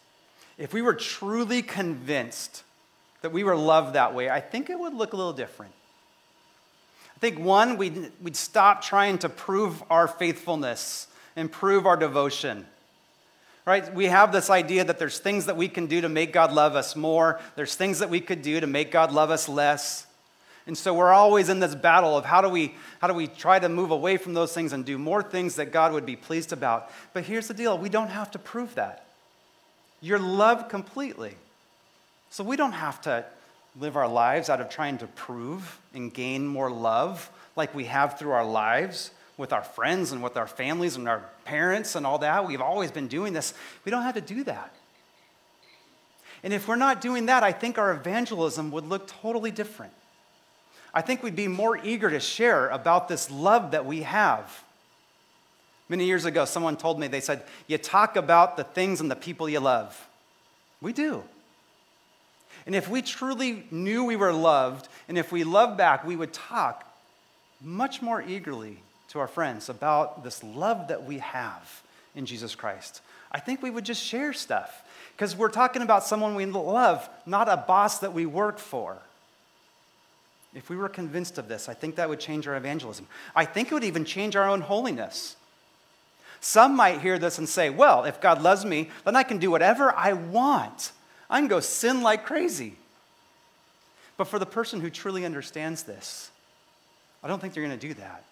If 0.58 0.72
we 0.72 0.82
were 0.82 0.94
truly 0.94 1.62
convinced 1.62 2.64
that 3.22 3.32
we 3.32 3.44
were 3.44 3.56
loved 3.56 3.94
that 3.94 4.14
way, 4.14 4.30
I 4.30 4.40
think 4.40 4.70
it 4.70 4.78
would 4.78 4.94
look 4.94 5.12
a 5.12 5.16
little 5.16 5.32
different. 5.32 5.72
I 7.20 7.28
think, 7.28 7.38
one, 7.38 7.76
we'd, 7.76 8.10
we'd 8.22 8.34
stop 8.34 8.80
trying 8.80 9.18
to 9.18 9.28
prove 9.28 9.82
our 9.90 10.08
faithfulness 10.08 11.06
and 11.36 11.52
prove 11.52 11.84
our 11.84 11.98
devotion. 11.98 12.66
Right? 13.66 13.94
We 13.94 14.06
have 14.06 14.32
this 14.32 14.48
idea 14.48 14.84
that 14.84 14.98
there's 14.98 15.18
things 15.18 15.44
that 15.44 15.58
we 15.58 15.68
can 15.68 15.84
do 15.84 16.00
to 16.00 16.08
make 16.08 16.32
God 16.32 16.50
love 16.50 16.76
us 16.76 16.96
more, 16.96 17.38
there's 17.56 17.74
things 17.74 17.98
that 17.98 18.08
we 18.08 18.22
could 18.22 18.40
do 18.40 18.58
to 18.60 18.66
make 18.66 18.90
God 18.90 19.12
love 19.12 19.30
us 19.30 19.50
less. 19.50 20.06
And 20.66 20.78
so 20.78 20.94
we're 20.94 21.12
always 21.12 21.50
in 21.50 21.60
this 21.60 21.74
battle 21.74 22.16
of 22.16 22.24
how 22.24 22.40
do 22.40 22.48
we 22.48 22.74
how 23.00 23.08
do 23.08 23.14
we 23.14 23.26
try 23.26 23.58
to 23.58 23.68
move 23.68 23.90
away 23.90 24.16
from 24.16 24.32
those 24.32 24.54
things 24.54 24.72
and 24.72 24.84
do 24.84 24.96
more 24.96 25.22
things 25.22 25.56
that 25.56 25.72
God 25.72 25.92
would 25.92 26.06
be 26.06 26.16
pleased 26.16 26.52
about. 26.52 26.90
But 27.12 27.24
here's 27.24 27.48
the 27.48 27.54
deal, 27.54 27.76
we 27.76 27.90
don't 27.90 28.08
have 28.08 28.30
to 28.30 28.38
prove 28.38 28.74
that. 28.76 29.04
You're 30.00 30.18
loved 30.18 30.70
completely. 30.70 31.34
So 32.30 32.44
we 32.44 32.56
don't 32.56 32.72
have 32.72 33.00
to 33.02 33.26
live 33.78 33.96
our 33.96 34.08
lives 34.08 34.48
out 34.50 34.60
of 34.60 34.68
trying 34.68 34.98
to 34.98 35.06
prove 35.06 35.78
and 35.94 36.12
gain 36.12 36.46
more 36.46 36.70
love 36.70 37.30
like 37.56 37.74
we 37.74 37.84
have 37.84 38.18
through 38.18 38.32
our 38.32 38.44
lives 38.44 39.10
with 39.36 39.52
our 39.52 39.62
friends 39.62 40.12
and 40.12 40.22
with 40.22 40.36
our 40.36 40.46
families 40.46 40.96
and 40.96 41.08
our 41.08 41.24
parents 41.44 41.94
and 41.94 42.06
all 42.06 42.18
that. 42.18 42.46
We've 42.46 42.60
always 42.60 42.90
been 42.90 43.08
doing 43.08 43.32
this. 43.32 43.54
We 43.84 43.90
don't 43.90 44.02
have 44.02 44.14
to 44.14 44.20
do 44.20 44.44
that. 44.44 44.74
And 46.42 46.52
if 46.52 46.68
we're 46.68 46.76
not 46.76 47.00
doing 47.00 47.26
that, 47.26 47.42
I 47.42 47.52
think 47.52 47.78
our 47.78 47.92
evangelism 47.92 48.70
would 48.70 48.86
look 48.86 49.06
totally 49.06 49.50
different. 49.50 49.92
I 50.92 51.02
think 51.02 51.22
we'd 51.22 51.36
be 51.36 51.48
more 51.48 51.78
eager 51.82 52.10
to 52.10 52.20
share 52.20 52.68
about 52.68 53.08
this 53.08 53.30
love 53.30 53.70
that 53.70 53.86
we 53.86 54.02
have. 54.02 54.64
Many 55.88 56.04
years 56.04 56.24
ago, 56.24 56.44
someone 56.44 56.76
told 56.76 57.00
me, 57.00 57.08
they 57.08 57.20
said, 57.20 57.42
You 57.66 57.78
talk 57.78 58.16
about 58.16 58.56
the 58.56 58.64
things 58.64 59.00
and 59.00 59.10
the 59.10 59.16
people 59.16 59.48
you 59.48 59.60
love. 59.60 60.08
We 60.80 60.92
do. 60.92 61.24
And 62.70 62.76
if 62.76 62.88
we 62.88 63.02
truly 63.02 63.64
knew 63.72 64.04
we 64.04 64.14
were 64.14 64.32
loved, 64.32 64.86
and 65.08 65.18
if 65.18 65.32
we 65.32 65.42
loved 65.42 65.76
back, 65.76 66.06
we 66.06 66.14
would 66.14 66.32
talk 66.32 66.86
much 67.60 68.00
more 68.00 68.22
eagerly 68.22 68.76
to 69.08 69.18
our 69.18 69.26
friends 69.26 69.68
about 69.68 70.22
this 70.22 70.44
love 70.44 70.86
that 70.86 71.02
we 71.02 71.18
have 71.18 71.82
in 72.14 72.26
Jesus 72.26 72.54
Christ. 72.54 73.00
I 73.32 73.40
think 73.40 73.60
we 73.60 73.70
would 73.70 73.84
just 73.84 74.00
share 74.00 74.32
stuff 74.32 74.84
because 75.16 75.34
we're 75.34 75.48
talking 75.48 75.82
about 75.82 76.04
someone 76.04 76.36
we 76.36 76.46
love, 76.46 77.10
not 77.26 77.48
a 77.48 77.56
boss 77.56 77.98
that 77.98 78.12
we 78.12 78.24
work 78.24 78.60
for. 78.60 78.96
If 80.54 80.70
we 80.70 80.76
were 80.76 80.88
convinced 80.88 81.38
of 81.38 81.48
this, 81.48 81.68
I 81.68 81.74
think 81.74 81.96
that 81.96 82.08
would 82.08 82.20
change 82.20 82.46
our 82.46 82.54
evangelism. 82.54 83.08
I 83.34 83.46
think 83.46 83.72
it 83.72 83.74
would 83.74 83.82
even 83.82 84.04
change 84.04 84.36
our 84.36 84.48
own 84.48 84.60
holiness. 84.60 85.34
Some 86.40 86.76
might 86.76 87.00
hear 87.00 87.18
this 87.18 87.36
and 87.36 87.48
say, 87.48 87.68
well, 87.68 88.04
if 88.04 88.20
God 88.20 88.40
loves 88.40 88.64
me, 88.64 88.90
then 89.04 89.16
I 89.16 89.24
can 89.24 89.38
do 89.38 89.50
whatever 89.50 89.92
I 89.92 90.12
want. 90.12 90.92
I 91.30 91.38
can 91.38 91.48
go 91.48 91.60
sin 91.60 92.02
like 92.02 92.26
crazy. 92.26 92.74
But 94.16 94.28
for 94.28 94.38
the 94.38 94.46
person 94.46 94.80
who 94.80 94.90
truly 94.90 95.24
understands 95.24 95.84
this, 95.84 96.30
I 97.22 97.28
don't 97.28 97.40
think 97.40 97.54
they're 97.54 97.64
going 97.64 97.78
to 97.78 97.88
do 97.88 97.94
that. 97.94 98.24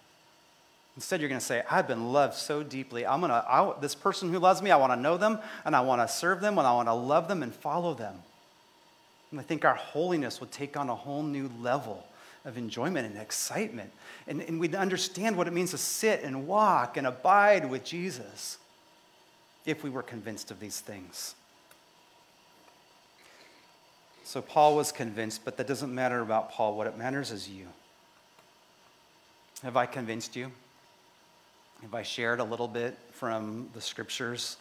Instead, 0.95 1.21
you're 1.21 1.29
going 1.29 1.39
to 1.39 1.45
say, 1.45 1.63
I've 1.71 1.87
been 1.87 2.11
loved 2.11 2.33
so 2.33 2.61
deeply. 2.61 3.07
I'm 3.07 3.21
going 3.21 3.31
to, 3.31 3.75
this 3.79 3.95
person 3.95 4.31
who 4.31 4.37
loves 4.37 4.61
me, 4.61 4.69
I 4.69 4.75
want 4.75 4.91
to 4.91 4.99
know 4.99 5.17
them, 5.17 5.39
and 5.63 5.75
I 5.75 5.81
want 5.81 6.01
to 6.01 6.13
serve 6.13 6.41
them, 6.41 6.57
and 6.57 6.67
I 6.67 6.73
want 6.73 6.89
to 6.89 6.93
love 6.93 7.27
them 7.27 7.41
and 7.41 7.55
follow 7.55 7.93
them. 7.93 8.15
And 9.31 9.39
I 9.39 9.43
think 9.43 9.63
our 9.63 9.75
holiness 9.75 10.41
would 10.41 10.51
take 10.51 10.75
on 10.75 10.89
a 10.89 10.95
whole 10.95 11.23
new 11.23 11.49
level 11.61 12.05
of 12.43 12.57
enjoyment 12.57 13.05
and 13.05 13.17
excitement. 13.17 13.91
And, 14.27 14.41
and 14.41 14.59
we'd 14.59 14.75
understand 14.75 15.37
what 15.37 15.47
it 15.47 15.53
means 15.53 15.71
to 15.71 15.77
sit 15.77 16.21
and 16.23 16.47
walk 16.47 16.97
and 16.97 17.07
abide 17.07 17.69
with 17.69 17.83
Jesus 17.83 18.57
if 19.65 19.83
we 19.83 19.89
were 19.89 20.03
convinced 20.03 20.51
of 20.51 20.59
these 20.59 20.79
things. 20.79 21.35
So 24.29 24.43
Paul 24.43 24.75
was 24.75 24.91
convinced, 24.91 25.43
but 25.43 25.57
that 25.57 25.65
doesn't 25.65 25.91
matter 25.91 26.21
about 26.21 26.51
Paul. 26.51 26.77
What 26.77 26.85
it 26.85 26.95
matters 26.95 27.31
is 27.31 27.49
you. 27.49 27.65
Have 29.63 29.75
I 29.75 29.87
convinced 29.87 30.35
you? 30.35 30.51
Have 31.81 31.95
I 31.95 32.03
shared 32.03 32.39
a 32.39 32.43
little 32.43 32.67
bit 32.67 32.95
from 33.13 33.69
the 33.73 33.81
scriptures? 33.81 34.57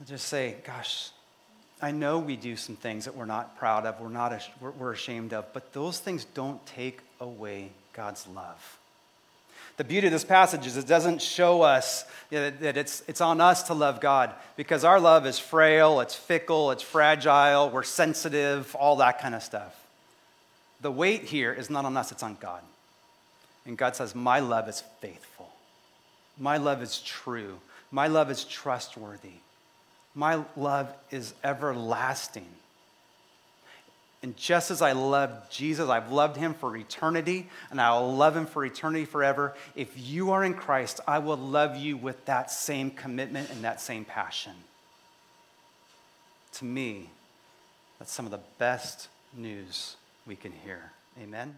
I'll 0.00 0.06
just 0.06 0.26
say, 0.26 0.54
gosh, 0.64 1.10
I 1.82 1.90
know 1.90 2.18
we 2.18 2.36
do 2.36 2.56
some 2.56 2.76
things 2.76 3.04
that 3.04 3.14
we're 3.14 3.26
not 3.26 3.58
proud 3.58 3.84
of, 3.84 4.00
we're, 4.00 4.08
not, 4.08 4.32
we're 4.62 4.92
ashamed 4.94 5.34
of, 5.34 5.52
but 5.52 5.74
those 5.74 6.00
things 6.00 6.24
don't 6.24 6.64
take 6.64 7.00
away 7.20 7.72
God's 7.92 8.26
love. 8.28 8.78
The 9.76 9.84
beauty 9.84 10.06
of 10.06 10.12
this 10.12 10.24
passage 10.24 10.66
is 10.66 10.76
it 10.76 10.86
doesn't 10.86 11.20
show 11.20 11.62
us 11.62 12.04
that 12.30 12.76
it's, 12.76 13.02
it's 13.06 13.20
on 13.20 13.40
us 13.40 13.64
to 13.64 13.74
love 13.74 14.00
God 14.00 14.32
because 14.56 14.84
our 14.84 14.98
love 14.98 15.26
is 15.26 15.38
frail, 15.38 16.00
it's 16.00 16.14
fickle, 16.14 16.70
it's 16.70 16.82
fragile, 16.82 17.70
we're 17.70 17.82
sensitive, 17.82 18.74
all 18.74 18.96
that 18.96 19.20
kind 19.20 19.34
of 19.34 19.42
stuff. 19.42 19.74
The 20.80 20.90
weight 20.90 21.22
here 21.24 21.52
is 21.52 21.68
not 21.68 21.84
on 21.84 21.96
us, 21.96 22.10
it's 22.10 22.22
on 22.22 22.36
God. 22.40 22.62
And 23.66 23.76
God 23.76 23.96
says, 23.96 24.14
My 24.14 24.40
love 24.40 24.68
is 24.68 24.82
faithful, 25.00 25.50
my 26.38 26.56
love 26.56 26.82
is 26.82 27.00
true, 27.00 27.58
my 27.90 28.06
love 28.06 28.30
is 28.30 28.44
trustworthy. 28.44 29.40
My 30.16 30.42
love 30.56 30.92
is 31.10 31.34
everlasting. 31.44 32.48
And 34.26 34.36
just 34.36 34.72
as 34.72 34.82
I 34.82 34.90
love 34.90 35.48
Jesus, 35.50 35.88
I've 35.88 36.10
loved 36.10 36.36
him 36.36 36.52
for 36.52 36.76
eternity, 36.76 37.48
and 37.70 37.80
I'll 37.80 38.12
love 38.12 38.36
him 38.36 38.46
for 38.46 38.64
eternity 38.64 39.04
forever. 39.04 39.54
If 39.76 39.92
you 39.96 40.32
are 40.32 40.42
in 40.42 40.54
Christ, 40.54 40.98
I 41.06 41.20
will 41.20 41.36
love 41.36 41.76
you 41.76 41.96
with 41.96 42.24
that 42.24 42.50
same 42.50 42.90
commitment 42.90 43.50
and 43.50 43.62
that 43.62 43.80
same 43.80 44.04
passion. 44.04 44.54
To 46.54 46.64
me, 46.64 47.08
that's 48.00 48.10
some 48.10 48.24
of 48.24 48.32
the 48.32 48.40
best 48.58 49.06
news 49.32 49.94
we 50.26 50.34
can 50.34 50.50
hear. 50.50 50.90
Amen. 51.22 51.54